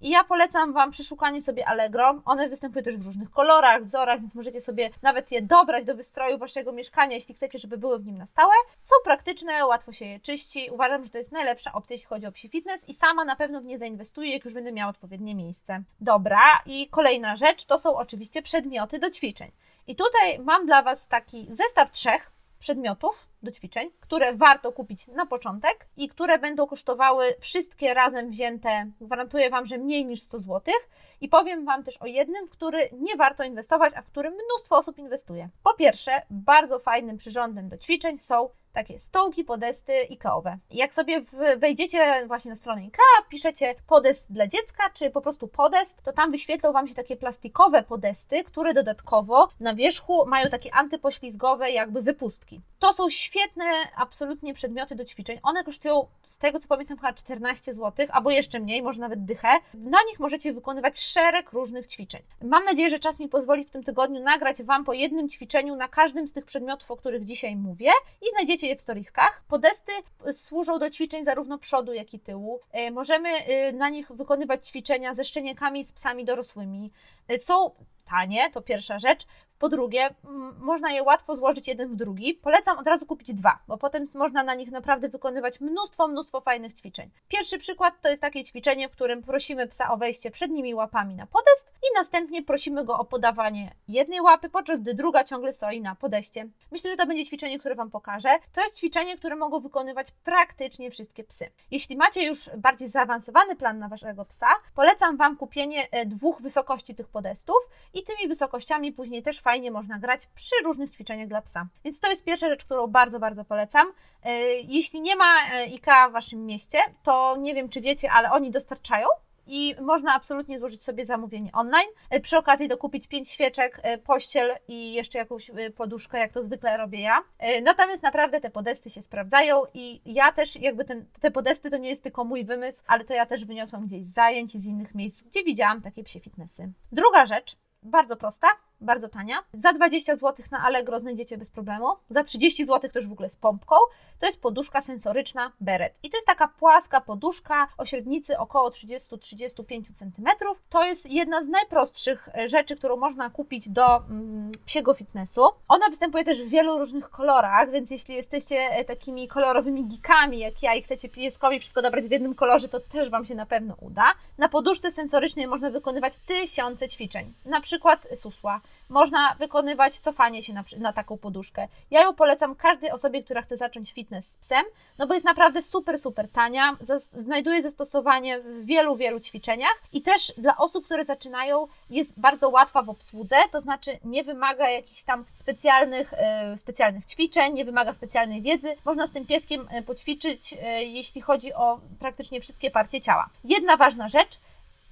I 0.00 0.10
ja 0.10 0.24
polecam 0.24 0.72
Wam 0.72 0.90
przeszukanie 0.90 1.42
sobie 1.42 1.68
Allegro. 1.68 2.22
One 2.24 2.48
występują 2.48 2.82
też 2.82 2.96
w 2.96 3.06
różnych 3.06 3.30
kolorach, 3.30 3.84
wzorach, 3.84 4.20
więc 4.20 4.34
możecie 4.34 4.60
sobie 4.60 4.90
nawet 5.02 5.32
je 5.32 5.42
dobrać 5.42 5.84
do 5.84 5.94
wystroju 5.94 6.38
Waszego 6.38 6.72
mieszkania, 6.72 7.14
jeśli 7.14 7.34
chcecie, 7.34 7.58
żeby 7.58 7.78
były 7.78 7.98
w 7.98 8.06
nim 8.06 8.18
na 8.18 8.26
stałe. 8.26 8.52
Są 8.78 8.94
praktyczne, 9.04 9.66
łatwo 9.66 9.92
się 9.92 10.04
je 10.04 10.20
czyści. 10.20 10.68
Uważam, 10.72 11.04
że 11.04 11.10
to 11.10 11.18
jest 11.18 11.32
najlepsza 11.32 11.72
opcja, 11.72 11.94
jeśli 11.94 12.08
chodzi 12.08 12.26
o 12.26 12.32
psi 12.32 12.48
fitness 12.48 12.88
i 12.88 12.94
sama 12.94 13.24
na 13.24 13.36
pewno 13.36 13.60
w 13.60 13.64
nie 13.64 13.78
zainwestuję, 13.78 14.32
jak 14.32 14.44
już 14.44 14.54
będę 14.54 14.72
miała 14.72 14.90
odpowiednie 14.90 15.34
miejsce. 15.34 15.82
Dobra, 16.00 16.62
i 16.66 16.88
kolejna 16.88 17.36
rzecz 17.36 17.64
to 17.64 17.78
są 17.78 17.96
oczywiście 17.96 18.42
przedmioty 18.42 18.98
do 18.98 19.10
ćwiczeń. 19.10 19.50
I 19.86 19.96
tutaj 19.96 20.38
mam 20.38 20.66
dla 20.66 20.82
Was 20.82 21.08
taki 21.08 21.46
zestaw 21.50 21.90
trzech 21.90 22.39
przedmiotów 22.60 23.28
do 23.42 23.52
ćwiczeń, 23.52 23.90
które 24.00 24.34
warto 24.34 24.72
kupić 24.72 25.08
na 25.08 25.26
początek 25.26 25.86
i 25.96 26.08
które 26.08 26.38
będą 26.38 26.66
kosztowały 26.66 27.34
wszystkie 27.40 27.94
razem 27.94 28.30
wzięte, 28.30 28.90
gwarantuję 29.00 29.50
Wam, 29.50 29.66
że 29.66 29.78
mniej 29.78 30.06
niż 30.06 30.22
100 30.22 30.38
zł. 30.38 30.74
I 31.20 31.28
powiem 31.28 31.64
Wam 31.64 31.84
też 31.84 31.96
o 31.96 32.06
jednym, 32.06 32.46
w 32.46 32.50
który 32.50 32.90
nie 32.92 33.16
warto 33.16 33.44
inwestować, 33.44 33.92
a 33.96 34.02
w 34.02 34.06
którym 34.06 34.34
mnóstwo 34.34 34.76
osób 34.76 34.98
inwestuje. 34.98 35.48
Po 35.62 35.74
pierwsze, 35.74 36.22
bardzo 36.30 36.78
fajnym 36.78 37.16
przyrządem 37.16 37.68
do 37.68 37.78
ćwiczeń 37.78 38.18
są 38.18 38.48
takie 38.72 38.98
stołki, 38.98 39.44
podesty 39.44 39.92
IKEA-owe. 40.10 40.58
Jak 40.70 40.94
sobie 40.94 41.22
wejdziecie 41.56 42.24
właśnie 42.26 42.48
na 42.48 42.56
stronę 42.56 42.80
IKEA, 42.80 43.24
wpiszecie 43.26 43.74
podest 43.86 44.32
dla 44.32 44.46
dziecka, 44.46 44.90
czy 44.94 45.10
po 45.10 45.20
prostu 45.20 45.48
podest, 45.48 46.02
to 46.02 46.12
tam 46.12 46.30
wyświetlą 46.30 46.72
Wam 46.72 46.88
się 46.88 46.94
takie 46.94 47.16
plastikowe 47.16 47.82
podesty, 47.82 48.44
które 48.44 48.74
dodatkowo 48.74 49.48
na 49.60 49.74
wierzchu 49.74 50.26
mają 50.26 50.48
takie 50.48 50.74
antypoślizgowe 50.74 51.70
jakby 51.70 52.02
wypustki. 52.02 52.60
To 52.78 52.92
są 52.92 53.10
świetne 53.10 53.64
absolutnie 53.96 54.54
przedmioty 54.54 54.94
do 54.94 55.04
ćwiczeń. 55.04 55.38
One 55.42 55.64
kosztują, 55.64 56.06
z 56.26 56.38
tego 56.38 56.58
co 56.58 56.68
pamiętam, 56.68 56.96
chyba 56.96 57.12
14 57.12 57.74
zł, 57.74 58.06
albo 58.10 58.30
jeszcze 58.30 58.60
mniej, 58.60 58.82
może 58.82 59.00
nawet 59.00 59.24
dychę. 59.24 59.48
Na 59.74 59.98
nich 60.08 60.20
możecie 60.20 60.52
wykonywać 60.52 61.00
szereg 61.00 61.52
różnych 61.52 61.86
ćwiczeń. 61.86 62.22
Mam 62.42 62.64
nadzieję, 62.64 62.90
że 62.90 62.98
czas 62.98 63.20
mi 63.20 63.28
pozwoli 63.28 63.64
w 63.64 63.70
tym 63.70 63.82
tygodniu 63.82 64.22
nagrać 64.22 64.62
Wam 64.62 64.84
po 64.84 64.92
jednym 64.92 65.28
ćwiczeniu 65.28 65.76
na 65.76 65.88
każdym 65.88 66.28
z 66.28 66.32
tych 66.32 66.44
przedmiotów, 66.44 66.90
o 66.90 66.96
których 66.96 67.24
dzisiaj 67.24 67.56
mówię 67.56 67.90
i 68.22 68.24
znajdziecie 68.34 68.59
je 68.66 68.76
w 68.76 68.80
storiskach. 68.80 69.42
Podesty 69.48 69.92
służą 70.32 70.78
do 70.78 70.90
ćwiczeń 70.90 71.24
zarówno 71.24 71.58
przodu, 71.58 71.92
jak 71.92 72.14
i 72.14 72.20
tyłu. 72.20 72.60
E, 72.72 72.90
możemy 72.90 73.28
e, 73.28 73.72
na 73.72 73.88
nich 73.88 74.12
wykonywać 74.12 74.68
ćwiczenia 74.68 75.14
ze 75.14 75.24
szczeniakami, 75.24 75.84
z 75.84 75.92
psami 75.92 76.24
dorosłymi. 76.24 76.92
E, 77.28 77.38
są 77.38 77.70
tanie, 78.04 78.50
to 78.50 78.62
pierwsza 78.62 78.98
rzecz. 78.98 79.26
Po 79.60 79.68
drugie, 79.68 80.14
można 80.60 80.90
je 80.90 81.02
łatwo 81.02 81.36
złożyć 81.36 81.68
jeden 81.68 81.88
w 81.88 81.96
drugi. 81.96 82.34
Polecam 82.34 82.78
od 82.78 82.86
razu 82.86 83.06
kupić 83.06 83.34
dwa, 83.34 83.58
bo 83.68 83.78
potem 83.78 84.04
można 84.14 84.42
na 84.42 84.54
nich 84.54 84.70
naprawdę 84.70 85.08
wykonywać 85.08 85.60
mnóstwo, 85.60 86.08
mnóstwo 86.08 86.40
fajnych 86.40 86.74
ćwiczeń. 86.74 87.10
Pierwszy 87.28 87.58
przykład 87.58 88.00
to 88.00 88.08
jest 88.08 88.22
takie 88.22 88.44
ćwiczenie, 88.44 88.88
w 88.88 88.92
którym 88.92 89.22
prosimy 89.22 89.66
psa 89.66 89.90
o 89.90 89.96
wejście 89.96 90.30
przednimi 90.30 90.74
łapami 90.74 91.14
na 91.14 91.26
podest 91.26 91.72
i 91.82 91.94
następnie 91.94 92.42
prosimy 92.42 92.84
go 92.84 92.98
o 92.98 93.04
podawanie 93.04 93.74
jednej 93.88 94.20
łapy, 94.20 94.48
podczas 94.48 94.80
gdy 94.80 94.94
druga 94.94 95.24
ciągle 95.24 95.52
stoi 95.52 95.80
na 95.80 95.94
podeście. 95.94 96.48
Myślę, 96.72 96.90
że 96.90 96.96
to 96.96 97.06
będzie 97.06 97.26
ćwiczenie, 97.26 97.58
które 97.58 97.74
Wam 97.74 97.90
pokażę. 97.90 98.28
To 98.52 98.60
jest 98.60 98.76
ćwiczenie, 98.78 99.16
które 99.16 99.36
mogą 99.36 99.60
wykonywać 99.60 100.06
praktycznie 100.24 100.90
wszystkie 100.90 101.24
psy. 101.24 101.50
Jeśli 101.70 101.96
macie 101.96 102.22
już 102.22 102.50
bardziej 102.56 102.88
zaawansowany 102.88 103.56
plan 103.56 103.78
na 103.78 103.88
Waszego 103.88 104.24
psa, 104.24 104.48
polecam 104.74 105.16
Wam 105.16 105.36
kupienie 105.36 105.88
e, 105.90 106.06
dwóch 106.06 106.42
wysokości 106.42 106.94
tych 106.94 107.08
podestów 107.08 107.56
i 107.94 108.02
tymi 108.02 108.28
wysokościami 108.28 108.92
później 108.92 109.22
też 109.22 109.40
fajnie 109.40 109.49
fajnie 109.50 109.70
można 109.70 109.98
grać 109.98 110.26
przy 110.26 110.54
różnych 110.64 110.90
ćwiczeniach 110.90 111.28
dla 111.28 111.42
psa. 111.42 111.66
Więc 111.84 112.00
to 112.00 112.10
jest 112.10 112.24
pierwsza 112.24 112.48
rzecz, 112.48 112.64
którą 112.64 112.86
bardzo, 112.86 113.20
bardzo 113.20 113.44
polecam. 113.44 113.92
E, 114.24 114.30
jeśli 114.54 115.00
nie 115.00 115.16
ma 115.16 115.34
e, 115.52 115.62
IKEA 115.62 116.08
w 116.10 116.12
Waszym 116.12 116.46
mieście, 116.46 116.78
to 117.02 117.36
nie 117.38 117.54
wiem, 117.54 117.68
czy 117.68 117.80
wiecie, 117.80 118.10
ale 118.12 118.30
oni 118.30 118.50
dostarczają 118.50 119.06
i 119.46 119.74
można 119.80 120.14
absolutnie 120.14 120.58
złożyć 120.58 120.82
sobie 120.82 121.04
zamówienie 121.04 121.52
online. 121.52 121.88
E, 122.10 122.20
przy 122.20 122.38
okazji 122.38 122.68
dokupić 122.68 123.06
pięć 123.06 123.30
świeczek, 123.30 123.82
pościel 124.04 124.56
i 124.68 124.92
jeszcze 124.92 125.18
jakąś 125.18 125.50
poduszkę, 125.76 126.18
jak 126.18 126.32
to 126.32 126.42
zwykle 126.42 126.76
robię 126.76 127.00
ja. 127.00 127.22
Natomiast 127.62 128.02
naprawdę 128.02 128.40
te 128.40 128.50
podesty 128.50 128.90
się 128.90 129.02
sprawdzają 129.02 129.62
i 129.74 130.00
ja 130.04 130.32
też 130.32 130.56
jakby 130.56 130.84
ten, 130.84 131.06
te 131.20 131.30
podesty 131.30 131.70
to 131.70 131.76
nie 131.76 131.88
jest 131.88 132.02
tylko 132.02 132.24
mój 132.24 132.44
wymysł, 132.44 132.82
ale 132.86 133.04
to 133.04 133.14
ja 133.14 133.26
też 133.26 133.44
wyniosłam 133.44 133.86
gdzieś 133.86 134.06
z 134.06 134.12
zajęć 134.12 134.54
i 134.54 134.58
z 134.58 134.66
innych 134.66 134.94
miejsc, 134.94 135.22
gdzie 135.22 135.44
widziałam 135.44 135.80
takie 135.82 136.04
psie 136.04 136.20
fitnessy. 136.20 136.72
Druga 136.92 137.26
rzecz, 137.26 137.56
bardzo 137.82 138.16
prosta, 138.16 138.48
bardzo 138.80 139.08
tania. 139.08 139.36
Za 139.52 139.72
20 139.72 140.14
zł 140.14 140.46
na 140.50 140.62
Allegro 140.62 141.00
znajdziecie 141.00 141.38
bez 141.38 141.50
problemu. 141.50 141.86
Za 142.10 142.24
30 142.24 142.64
zł 142.64 142.90
też 142.90 143.06
w 143.06 143.12
ogóle 143.12 143.28
z 143.28 143.36
pompką. 143.36 143.76
To 144.18 144.26
jest 144.26 144.40
poduszka 144.40 144.80
sensoryczna 144.80 145.52
Beret. 145.60 145.94
I 146.02 146.10
to 146.10 146.16
jest 146.16 146.26
taka 146.26 146.48
płaska 146.48 147.00
poduszka 147.00 147.68
o 147.78 147.84
średnicy 147.84 148.38
około 148.38 148.70
30-35 148.70 149.84
cm. 149.94 150.28
To 150.68 150.84
jest 150.84 151.10
jedna 151.10 151.42
z 151.42 151.48
najprostszych 151.48 152.28
e, 152.34 152.48
rzeczy, 152.48 152.76
którą 152.76 152.96
można 152.96 153.30
kupić 153.30 153.68
do 153.68 153.96
mm, 153.96 154.52
psiego 154.66 154.94
fitnessu. 154.94 155.42
Ona 155.68 155.88
występuje 155.88 156.24
też 156.24 156.42
w 156.42 156.48
wielu 156.48 156.78
różnych 156.78 157.10
kolorach, 157.10 157.70
więc 157.70 157.90
jeśli 157.90 158.14
jesteście 158.14 158.56
e, 158.56 158.84
takimi 158.84 159.28
kolorowymi 159.28 159.84
geekami 159.84 160.38
jak 160.38 160.62
ja 160.62 160.74
i 160.74 160.82
chcecie 160.82 161.08
pieskowi 161.08 161.60
wszystko 161.60 161.82
dobrać 161.82 162.04
w 162.04 162.10
jednym 162.10 162.34
kolorze, 162.34 162.68
to 162.68 162.80
też 162.80 163.10
Wam 163.10 163.26
się 163.26 163.34
na 163.34 163.46
pewno 163.46 163.74
uda. 163.80 164.14
Na 164.38 164.48
poduszce 164.48 164.90
sensorycznej 164.90 165.46
można 165.46 165.70
wykonywać 165.70 166.16
tysiące 166.16 166.88
ćwiczeń. 166.88 167.32
Na 167.44 167.60
przykład 167.60 168.08
susła, 168.14 168.60
można 168.88 169.34
wykonywać 169.34 169.98
cofanie 169.98 170.42
się 170.42 170.52
na, 170.52 170.64
na 170.78 170.92
taką 170.92 171.18
poduszkę. 171.18 171.68
Ja 171.90 172.02
ją 172.02 172.14
polecam 172.14 172.54
każdej 172.54 172.90
osobie, 172.90 173.22
która 173.22 173.42
chce 173.42 173.56
zacząć 173.56 173.92
fitness 173.92 174.30
z 174.30 174.38
psem, 174.38 174.64
no 174.98 175.06
bo 175.06 175.14
jest 175.14 175.26
naprawdę 175.26 175.62
super, 175.62 175.98
super 175.98 176.28
tania, 176.28 176.76
znajduje 177.12 177.62
zastosowanie 177.62 178.40
w 178.40 178.64
wielu, 178.64 178.96
wielu 178.96 179.20
ćwiczeniach 179.20 179.82
i 179.92 180.02
też 180.02 180.32
dla 180.38 180.56
osób, 180.56 180.84
które 180.84 181.04
zaczynają 181.04 181.66
jest 181.90 182.20
bardzo 182.20 182.48
łatwa 182.48 182.82
w 182.82 182.88
obsłudze, 182.88 183.36
to 183.52 183.60
znaczy 183.60 183.98
nie 184.04 184.24
wymaga 184.24 184.68
jakichś 184.68 185.02
tam 185.02 185.24
specjalnych, 185.34 186.14
e, 186.14 186.56
specjalnych 186.56 187.06
ćwiczeń, 187.06 187.54
nie 187.54 187.64
wymaga 187.64 187.94
specjalnej 187.94 188.42
wiedzy. 188.42 188.74
Można 188.84 189.06
z 189.06 189.12
tym 189.12 189.26
pieskiem 189.26 189.66
e, 189.70 189.82
poćwiczyć, 189.82 190.54
e, 190.62 190.84
jeśli 190.84 191.20
chodzi 191.20 191.54
o 191.54 191.80
praktycznie 191.98 192.40
wszystkie 192.40 192.70
partie 192.70 193.00
ciała. 193.00 193.28
Jedna 193.44 193.76
ważna 193.76 194.08
rzecz, 194.08 194.40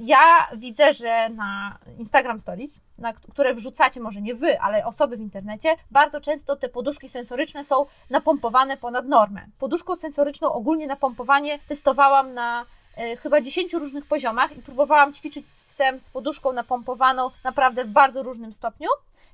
ja 0.01 0.49
widzę, 0.57 0.93
że 0.93 1.29
na 1.29 1.79
Instagram 1.99 2.41
Stories, 2.41 2.81
na 2.99 3.13
które 3.13 3.55
wrzucacie, 3.55 4.01
może 4.01 4.21
nie 4.21 4.35
wy, 4.35 4.61
ale 4.61 4.87
osoby 4.87 5.17
w 5.17 5.21
internecie, 5.21 5.77
bardzo 5.91 6.21
często 6.21 6.57
te 6.57 6.69
poduszki 6.69 7.09
sensoryczne 7.09 7.65
są 7.65 7.87
napompowane 8.11 8.77
ponad 8.77 9.07
normę. 9.07 9.47
Poduszką 9.59 9.97
sensoryczną 9.97 10.53
ogólnie 10.53 10.87
napompowanie 10.87 11.59
testowałam 11.69 12.35
na 12.35 12.65
e, 12.97 13.17
chyba 13.17 13.41
10 13.41 13.73
różnych 13.73 14.07
poziomach 14.07 14.57
i 14.57 14.63
próbowałam 14.63 15.13
ćwiczyć 15.13 15.47
z 15.53 15.65
psem 15.65 16.01
z 16.01 16.11
poduszką 16.11 16.53
napompowaną 16.53 17.31
naprawdę 17.45 17.85
w 17.85 17.89
bardzo 17.89 18.23
różnym 18.23 18.53
stopniu 18.53 18.89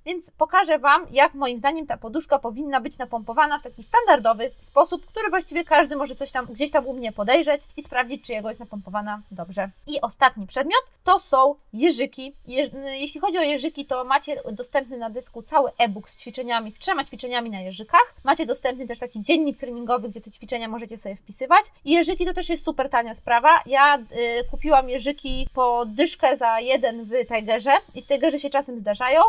więc 0.07 0.31
pokażę 0.31 0.79
Wam, 0.79 1.07
jak 1.11 1.35
moim 1.35 1.59
zdaniem 1.59 1.87
ta 1.87 1.97
poduszka 1.97 2.39
powinna 2.39 2.81
być 2.81 2.99
napompowana 2.99 3.59
w 3.59 3.63
taki 3.63 3.83
standardowy 3.83 4.51
sposób, 4.59 5.07
który 5.07 5.31
właściwie 5.31 5.65
każdy 5.65 5.97
może 5.97 6.15
coś 6.15 6.33
tam 6.33 6.47
gdzieś 6.47 6.71
tam 6.71 6.87
u 6.87 6.93
mnie 6.93 7.13
podejrzeć 7.13 7.63
i 7.77 7.83
sprawdzić, 7.83 8.27
czy 8.27 8.33
jego 8.33 8.49
jest 8.49 8.61
napompowana 8.61 9.23
dobrze. 9.31 9.71
I 9.87 10.01
ostatni 10.01 10.47
przedmiot 10.47 10.85
to 11.05 11.19
są 11.19 11.55
jeżyki. 11.73 12.35
Je, 12.47 12.71
jeśli 12.85 13.21
chodzi 13.21 13.39
o 13.39 13.43
jeżyki, 13.43 13.87
to 13.87 14.05
macie 14.05 14.43
dostępny 14.53 14.97
na 14.97 15.11
dysku 15.11 15.43
cały 15.43 15.71
e-book 15.79 16.09
z 16.09 16.17
ćwiczeniami, 16.17 16.71
z 16.71 16.79
trzema 16.79 17.05
ćwiczeniami 17.05 17.51
na 17.51 17.61
jeżykach. 17.61 18.15
Macie 18.25 18.47
dostępny 18.47 18.87
też 18.87 18.99
taki 18.99 19.23
dziennik 19.23 19.59
treningowy, 19.59 20.09
gdzie 20.09 20.21
te 20.21 20.31
ćwiczenia 20.31 20.69
możecie 20.69 20.99
sobie 20.99 21.17
wpisywać. 21.17 21.65
I 21.85 21.91
jeżyki 21.91 22.27
to 22.27 22.35
też 22.35 22.49
jest 22.49 22.65
super 22.65 22.91
tania 22.91 23.15
sprawa. 23.15 23.63
Ja 23.67 23.99
y, 23.99 24.05
kupiłam 24.51 24.89
jeżyki 24.89 25.49
po 25.55 25.85
dyszkę 25.87 26.37
za 26.37 26.61
jeden 26.61 27.05
w 27.05 27.11
Tigerze 27.29 27.73
i 27.95 28.03
w 28.03 28.07
Tigerze 28.07 28.39
się 28.39 28.51
czasem 28.51 28.79
zdarzają, 28.79 29.21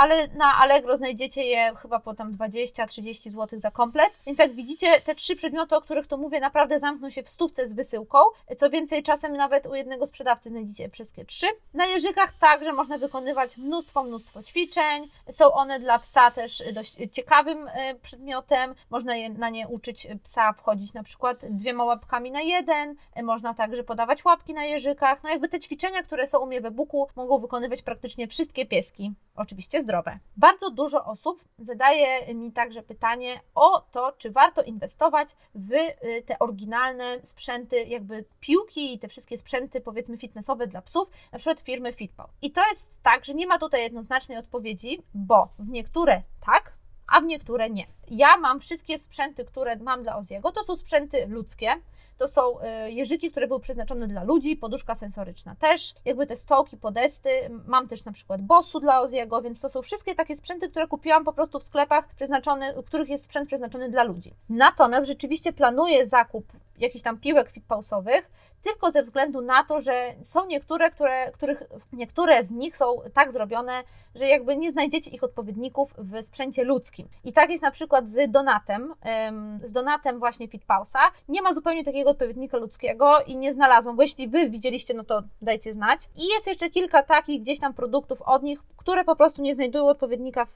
ale 0.00 0.28
na 0.28 0.58
Allegro 0.58 0.96
znajdziecie 0.96 1.44
je 1.44 1.72
chyba 1.76 2.00
po 2.00 2.14
tam 2.14 2.32
20-30 2.32 3.30
zł 3.30 3.60
za 3.60 3.70
komplet. 3.70 4.10
Więc 4.26 4.38
jak 4.38 4.54
widzicie, 4.54 5.00
te 5.00 5.14
trzy 5.14 5.36
przedmioty, 5.36 5.76
o 5.76 5.80
których 5.80 6.06
to 6.06 6.16
mówię, 6.16 6.40
naprawdę 6.40 6.78
zamkną 6.78 7.10
się 7.10 7.22
w 7.22 7.28
stówce 7.30 7.66
z 7.66 7.72
wysyłką. 7.72 8.18
Co 8.56 8.70
więcej, 8.70 9.02
czasem 9.02 9.36
nawet 9.36 9.66
u 9.66 9.74
jednego 9.74 10.06
sprzedawcy 10.06 10.50
znajdziecie 10.50 10.88
wszystkie 10.88 11.24
trzy. 11.24 11.46
Na 11.74 11.86
jeżykach 11.86 12.32
także 12.32 12.72
można 12.72 12.98
wykonywać 12.98 13.56
mnóstwo, 13.56 14.02
mnóstwo 14.02 14.42
ćwiczeń. 14.42 15.08
Są 15.30 15.52
one 15.52 15.80
dla 15.80 15.98
psa 15.98 16.30
też 16.30 16.62
dość 16.72 16.96
ciekawym 17.12 17.68
e, 17.68 17.94
przedmiotem. 17.94 18.74
Można 18.90 19.16
je, 19.16 19.30
na 19.30 19.50
nie 19.50 19.68
uczyć 19.68 20.08
psa 20.22 20.52
wchodzić 20.52 20.94
na 20.94 21.02
przykład 21.02 21.46
dwiema 21.50 21.84
łapkami 21.84 22.30
na 22.30 22.40
jeden. 22.40 22.94
E, 23.14 23.22
można 23.22 23.54
także 23.54 23.84
podawać 23.84 24.24
łapki 24.24 24.54
na 24.54 24.64
jeżykach. 24.64 25.22
No 25.22 25.30
jakby 25.30 25.48
te 25.48 25.60
ćwiczenia, 25.60 26.02
które 26.02 26.26
są 26.26 26.38
u 26.38 26.46
mnie 26.46 26.60
w 26.60 26.66
e-booku, 26.66 27.08
mogą 27.16 27.38
wykonywać 27.38 27.82
praktycznie 27.82 28.28
wszystkie 28.28 28.66
pieski. 28.66 29.12
Oczywiście 29.36 29.80
zdrowe. 29.90 30.18
Bardzo 30.36 30.70
dużo 30.70 31.04
osób 31.04 31.44
zadaje 31.58 32.34
mi 32.34 32.52
także 32.52 32.82
pytanie 32.82 33.40
o 33.54 33.80
to, 33.80 34.12
czy 34.18 34.30
warto 34.30 34.62
inwestować 34.62 35.36
w 35.54 35.72
y, 35.72 36.22
te 36.26 36.38
oryginalne 36.38 37.18
sprzęty, 37.22 37.82
jakby 37.82 38.24
piłki 38.40 38.94
i 38.94 38.98
te 38.98 39.08
wszystkie 39.08 39.38
sprzęty, 39.38 39.80
powiedzmy, 39.80 40.16
fitnessowe 40.16 40.66
dla 40.66 40.82
psów, 40.82 41.08
na 41.32 41.38
przykład 41.38 41.60
firmy 41.60 41.92
Fitpaw. 41.92 42.30
I 42.42 42.52
to 42.52 42.60
jest 42.68 42.90
tak, 43.02 43.24
że 43.24 43.34
nie 43.34 43.46
ma 43.46 43.58
tutaj 43.58 43.82
jednoznacznej 43.82 44.38
odpowiedzi, 44.38 45.02
bo 45.14 45.48
w 45.58 45.68
niektóre 45.68 46.22
tak, 46.46 46.72
a 47.08 47.20
w 47.20 47.24
niektóre 47.24 47.70
nie. 47.70 47.86
Ja 48.08 48.36
mam 48.36 48.60
wszystkie 48.60 48.98
sprzęty, 48.98 49.44
które 49.44 49.76
mam 49.76 50.02
dla 50.02 50.16
Oziego, 50.16 50.52
to 50.52 50.62
są 50.62 50.76
sprzęty 50.76 51.26
ludzkie, 51.26 51.70
to 52.20 52.28
są 52.28 52.60
y, 52.60 52.90
jeżyki, 52.90 53.30
które 53.30 53.48
były 53.48 53.60
przeznaczone 53.60 54.06
dla 54.08 54.24
ludzi, 54.24 54.56
poduszka 54.56 54.94
sensoryczna 54.94 55.54
też, 55.54 55.94
jakby 56.04 56.26
te 56.26 56.36
stołki, 56.36 56.76
podesty, 56.76 57.30
mam 57.66 57.88
też 57.88 58.04
na 58.04 58.12
przykład 58.12 58.42
Bossu 58.42 58.80
dla 58.80 59.00
Oziego, 59.00 59.42
więc 59.42 59.60
to 59.60 59.68
są 59.68 59.82
wszystkie 59.82 60.14
takie 60.14 60.36
sprzęty, 60.36 60.68
które 60.68 60.86
kupiłam 60.86 61.24
po 61.24 61.32
prostu 61.32 61.58
w 61.58 61.62
sklepach 61.62 62.14
przeznaczony, 62.16 62.74
których 62.86 63.08
jest 63.08 63.24
sprzęt 63.24 63.46
przeznaczony 63.48 63.90
dla 63.90 64.04
ludzi. 64.04 64.34
Natomiast 64.48 65.06
rzeczywiście 65.06 65.52
planuję 65.52 66.06
zakup 66.06 66.44
jakichś 66.78 67.04
tam 67.04 67.18
piłek 67.18 67.50
fitpausowych, 67.50 68.30
tylko 68.62 68.90
ze 68.90 69.02
względu 69.02 69.40
na 69.40 69.64
to, 69.64 69.80
że 69.80 70.14
są 70.22 70.46
niektóre, 70.46 70.90
które, 70.90 71.32
których, 71.32 71.62
niektóre 71.92 72.44
z 72.44 72.50
nich 72.50 72.76
są 72.76 73.02
tak 73.14 73.32
zrobione, 73.32 73.82
że 74.14 74.26
jakby 74.26 74.56
nie 74.56 74.70
znajdziecie 74.70 75.10
ich 75.10 75.24
odpowiedników 75.24 75.94
w 75.98 76.22
sprzęcie 76.22 76.64
ludzkim. 76.64 77.08
I 77.24 77.32
tak 77.32 77.50
jest 77.50 77.62
na 77.62 77.70
przykład 77.70 78.10
z 78.10 78.30
Donatem, 78.30 78.94
z 79.62 79.72
Donatem 79.72 80.18
właśnie 80.18 80.48
Fitpausa. 80.48 80.98
Nie 81.28 81.42
ma 81.42 81.52
zupełnie 81.52 81.84
takiego 81.84 82.10
odpowiednika 82.10 82.56
ludzkiego 82.56 83.20
i 83.26 83.36
nie 83.36 83.52
znalazłam, 83.52 83.96
bo 83.96 84.02
jeśli 84.02 84.28
Wy 84.28 84.50
widzieliście, 84.50 84.94
no 84.94 85.04
to 85.04 85.22
dajcie 85.42 85.72
znać. 85.72 86.00
I 86.16 86.26
jest 86.26 86.46
jeszcze 86.46 86.70
kilka 86.70 87.02
takich 87.02 87.42
gdzieś 87.42 87.60
tam 87.60 87.74
produktów 87.74 88.22
od 88.22 88.42
nich, 88.42 88.62
które 88.76 89.04
po 89.04 89.16
prostu 89.16 89.42
nie 89.42 89.54
znajdują 89.54 89.88
odpowiednika 89.88 90.44
w, 90.44 90.54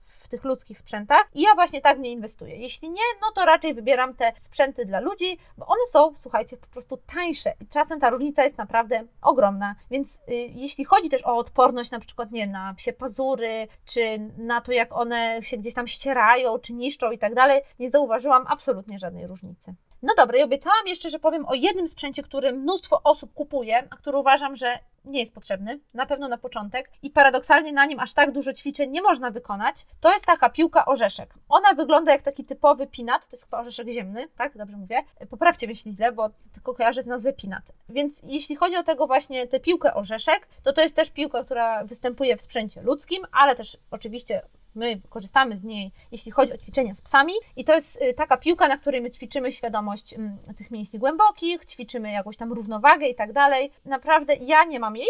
w 0.00 0.28
tych 0.28 0.44
ludzkich 0.44 0.78
sprzętach 0.78 1.28
i 1.34 1.42
ja 1.42 1.54
właśnie 1.54 1.80
tak 1.80 1.98
w 1.98 2.00
nie 2.00 2.10
inwestuję. 2.10 2.56
Jeśli 2.56 2.90
nie, 2.90 3.02
no 3.20 3.26
to 3.34 3.44
raczej 3.44 3.74
wybieram 3.74 4.14
te 4.14 4.32
sprzęty 4.38 4.84
dla 4.84 5.00
ludzi, 5.00 5.38
bo 5.58 5.66
one 5.66 5.86
są, 5.86 6.12
słuchajcie, 6.16 6.56
po 6.56 6.66
prostu 6.66 6.98
tańsze 7.14 7.41
i 7.60 7.66
czasem 7.66 8.00
ta 8.00 8.10
różnica 8.10 8.44
jest 8.44 8.58
naprawdę 8.58 9.04
ogromna, 9.22 9.74
więc 9.90 10.16
y, 10.16 10.20
jeśli 10.54 10.84
chodzi 10.84 11.10
też 11.10 11.26
o 11.26 11.36
odporność 11.36 11.90
na 11.90 12.00
przykład, 12.00 12.32
nie 12.32 12.46
na 12.46 12.74
psie 12.74 12.92
pazury, 12.92 13.68
czy 13.84 14.18
na 14.38 14.60
to, 14.60 14.72
jak 14.72 14.92
one 14.92 15.38
się 15.42 15.56
gdzieś 15.56 15.74
tam 15.74 15.86
ścierają, 15.86 16.58
czy 16.58 16.72
niszczą 16.72 17.10
i 17.10 17.18
tak 17.18 17.34
dalej, 17.34 17.62
nie 17.78 17.90
zauważyłam 17.90 18.44
absolutnie 18.48 18.98
żadnej 18.98 19.26
różnicy. 19.26 19.74
No 20.02 20.14
dobra, 20.16 20.38
i 20.38 20.42
obiecałam 20.42 20.86
jeszcze, 20.86 21.10
że 21.10 21.18
powiem 21.18 21.46
o 21.48 21.54
jednym 21.54 21.88
sprzęcie, 21.88 22.22
który 22.22 22.52
mnóstwo 22.52 23.00
osób 23.04 23.34
kupuje, 23.34 23.88
a 23.90 23.96
który 23.96 24.18
uważam, 24.18 24.56
że 24.56 24.78
nie 25.04 25.20
jest 25.20 25.34
potrzebny, 25.34 25.80
na 25.94 26.06
pewno 26.06 26.28
na 26.28 26.38
początek 26.38 26.90
i 27.02 27.10
paradoksalnie 27.10 27.72
na 27.72 27.86
nim 27.86 28.00
aż 28.00 28.12
tak 28.12 28.32
dużo 28.32 28.52
ćwiczeń 28.52 28.90
nie 28.90 29.02
można 29.02 29.30
wykonać, 29.30 29.86
to 30.00 30.12
jest 30.12 30.26
taka 30.26 30.50
piłka 30.50 30.84
orzeszek. 30.84 31.34
Ona 31.48 31.74
wygląda 31.74 32.12
jak 32.12 32.22
taki 32.22 32.44
typowy 32.44 32.86
pinat, 32.86 33.28
to 33.28 33.36
jest 33.36 33.44
chyba 33.44 33.60
orzeszek 33.60 33.88
ziemny, 33.88 34.28
tak? 34.36 34.58
Dobrze 34.58 34.76
mówię? 34.76 35.02
Poprawcie 35.30 35.66
mnie, 35.66 35.72
jeśli 35.72 35.92
źle, 35.92 36.12
bo 36.12 36.30
tylko 36.52 36.74
kojarzę 36.74 37.02
tę 37.04 37.10
nazwę 37.10 37.32
pinat. 37.32 37.72
Więc 37.88 38.22
jeśli 38.24 38.56
chodzi 38.56 38.76
o 38.76 38.82
tego 38.82 39.06
właśnie 39.06 39.46
tę 39.46 39.60
piłkę 39.60 39.94
orzeszek, 39.94 40.48
to 40.62 40.72
to 40.72 40.80
jest 40.80 40.96
też 40.96 41.10
piłka, 41.10 41.44
która 41.44 41.84
występuje 41.84 42.36
w 42.36 42.40
sprzęcie 42.40 42.82
ludzkim, 42.82 43.26
ale 43.32 43.54
też 43.54 43.78
oczywiście 43.90 44.42
My 44.74 45.00
korzystamy 45.08 45.56
z 45.56 45.64
niej, 45.64 45.92
jeśli 46.12 46.32
chodzi 46.32 46.52
o 46.52 46.58
ćwiczenia 46.58 46.94
z 46.94 47.02
psami, 47.02 47.32
i 47.56 47.64
to 47.64 47.74
jest 47.74 48.02
y, 48.02 48.14
taka 48.14 48.36
piłka, 48.36 48.68
na 48.68 48.78
której 48.78 49.00
my 49.00 49.10
ćwiczymy 49.10 49.52
świadomość 49.52 50.14
mm, 50.14 50.38
tych 50.56 50.70
mięśni 50.70 50.98
głębokich, 50.98 51.64
ćwiczymy 51.64 52.12
jakąś 52.12 52.36
tam 52.36 52.52
równowagę 52.52 53.06
i 53.06 53.14
tak 53.14 53.32
dalej. 53.32 53.72
Naprawdę 53.84 54.34
ja 54.34 54.64
nie 54.64 54.80
mam 54.80 54.96
jej, 54.96 55.08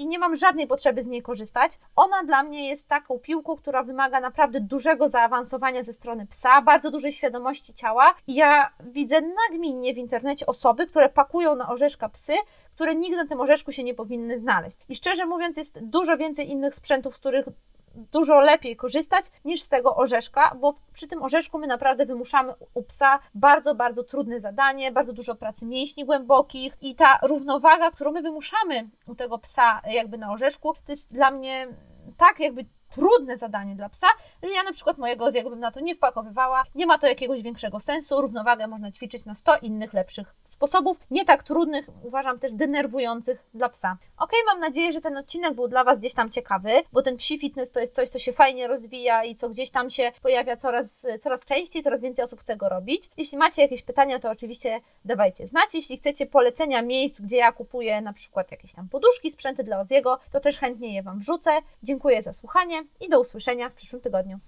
i 0.00 0.08
nie 0.08 0.18
mam 0.18 0.36
żadnej 0.36 0.66
potrzeby 0.66 1.02
z 1.02 1.06
niej 1.06 1.22
korzystać. 1.22 1.72
Ona 1.96 2.24
dla 2.24 2.42
mnie 2.42 2.68
jest 2.68 2.88
taką 2.88 3.18
piłką, 3.18 3.56
która 3.56 3.82
wymaga 3.82 4.20
naprawdę 4.20 4.60
dużego 4.60 5.08
zaawansowania 5.08 5.82
ze 5.82 5.92
strony 5.92 6.26
psa, 6.26 6.62
bardzo 6.62 6.90
dużej 6.90 7.12
świadomości 7.12 7.74
ciała. 7.74 8.14
I 8.26 8.34
ja 8.34 8.70
widzę 8.80 9.20
nagminnie 9.20 9.94
w 9.94 9.98
internecie 9.98 10.46
osoby, 10.46 10.86
które 10.86 11.08
pakują 11.08 11.54
na 11.56 11.68
orzeszka 11.68 12.08
psy, 12.08 12.32
które 12.74 12.94
nigdy 12.94 13.16
na 13.16 13.26
tym 13.26 13.40
orzeszku 13.40 13.72
się 13.72 13.82
nie 13.82 13.94
powinny 13.94 14.38
znaleźć. 14.38 14.78
I 14.88 14.96
szczerze 14.96 15.26
mówiąc, 15.26 15.56
jest 15.56 15.84
dużo 15.84 16.16
więcej 16.16 16.50
innych 16.50 16.74
sprzętów, 16.74 17.16
z 17.16 17.18
których 17.18 17.46
dużo 17.94 18.40
lepiej 18.40 18.76
korzystać 18.76 19.24
niż 19.44 19.62
z 19.62 19.68
tego 19.68 19.96
orzeszka, 19.96 20.54
bo 20.60 20.74
przy 20.92 21.08
tym 21.08 21.22
orzeszku 21.22 21.58
my 21.58 21.66
naprawdę 21.66 22.06
wymuszamy 22.06 22.54
u 22.74 22.82
psa 22.82 23.18
bardzo, 23.34 23.74
bardzo 23.74 24.04
trudne 24.04 24.40
zadanie, 24.40 24.92
bardzo 24.92 25.12
dużo 25.12 25.34
pracy 25.34 25.66
mięśni 25.66 26.04
głębokich 26.04 26.76
i 26.80 26.94
ta 26.94 27.18
równowaga, 27.22 27.90
którą 27.90 28.12
my 28.12 28.22
wymuszamy 28.22 28.88
u 29.06 29.14
tego 29.14 29.38
psa 29.38 29.80
jakby 29.90 30.18
na 30.18 30.32
orzeszku, 30.32 30.74
to 30.74 30.92
jest 30.92 31.12
dla 31.12 31.30
mnie 31.30 31.68
tak 32.16 32.40
jakby 32.40 32.64
trudne 32.90 33.36
zadanie 33.36 33.74
dla 33.74 33.88
psa, 33.88 34.06
że 34.42 34.50
ja 34.50 34.62
na 34.62 34.72
przykład 34.72 34.98
mojego 34.98 35.30
z 35.30 35.34
bym 35.34 35.60
na 35.60 35.70
to 35.70 35.80
nie 35.80 35.94
wpakowywała. 35.94 36.64
Nie 36.74 36.86
ma 36.86 36.98
to 36.98 37.06
jakiegoś 37.06 37.42
większego 37.42 37.80
sensu. 37.80 38.20
Równowagę 38.20 38.66
można 38.66 38.92
ćwiczyć 38.92 39.24
na 39.24 39.34
100 39.34 39.56
innych 39.56 39.92
lepszych 39.92 40.34
sposobów, 40.44 40.96
nie 41.10 41.24
tak 41.24 41.42
trudnych, 41.42 41.86
uważam 42.02 42.38
też 42.38 42.52
denerwujących 42.54 43.44
dla 43.54 43.68
psa. 43.68 43.96
Ok, 44.18 44.32
mam 44.46 44.60
nadzieję, 44.60 44.92
że 44.92 45.00
ten 45.00 45.16
odcinek 45.16 45.54
był 45.54 45.68
dla 45.68 45.84
Was 45.84 45.98
gdzieś 45.98 46.14
tam 46.14 46.30
ciekawy, 46.30 46.70
bo 46.92 47.02
ten 47.02 47.16
psi 47.16 47.38
fitness 47.38 47.70
to 47.70 47.80
jest 47.80 47.94
coś, 47.94 48.08
co 48.08 48.18
się 48.18 48.32
fajnie 48.32 48.66
rozwija 48.66 49.24
i 49.24 49.34
co 49.34 49.50
gdzieś 49.50 49.70
tam 49.70 49.90
się 49.90 50.12
pojawia 50.22 50.56
coraz, 50.56 51.06
coraz 51.20 51.44
częściej, 51.44 51.82
coraz 51.82 52.00
więcej 52.00 52.24
osób 52.24 52.40
chce 52.40 52.56
go 52.56 52.68
robić. 52.68 53.10
Jeśli 53.16 53.38
macie 53.38 53.62
jakieś 53.62 53.82
pytania, 53.82 54.18
to 54.18 54.30
oczywiście 54.30 54.80
dawajcie 55.04 55.46
znać. 55.46 55.74
Jeśli 55.74 55.96
chcecie 55.96 56.26
polecenia 56.26 56.82
miejsc, 56.82 57.20
gdzie 57.20 57.36
ja 57.36 57.52
kupuję 57.52 58.00
na 58.00 58.12
przykład 58.12 58.50
jakieś 58.50 58.74
tam 58.74 58.88
poduszki, 58.88 59.30
sprzęty 59.30 59.64
dla 59.64 59.80
Oziego, 59.80 60.18
to 60.32 60.40
też 60.40 60.58
chętnie 60.58 60.94
je 60.94 61.02
Wam 61.02 61.18
wrzucę. 61.18 61.50
Dziękuję 61.82 62.22
za 62.22 62.32
słuchanie 62.32 62.79
i 63.00 63.08
do 63.08 63.20
usłyszenia 63.20 63.70
w 63.70 63.74
przyszłym 63.74 64.02
tygodniu. 64.02 64.38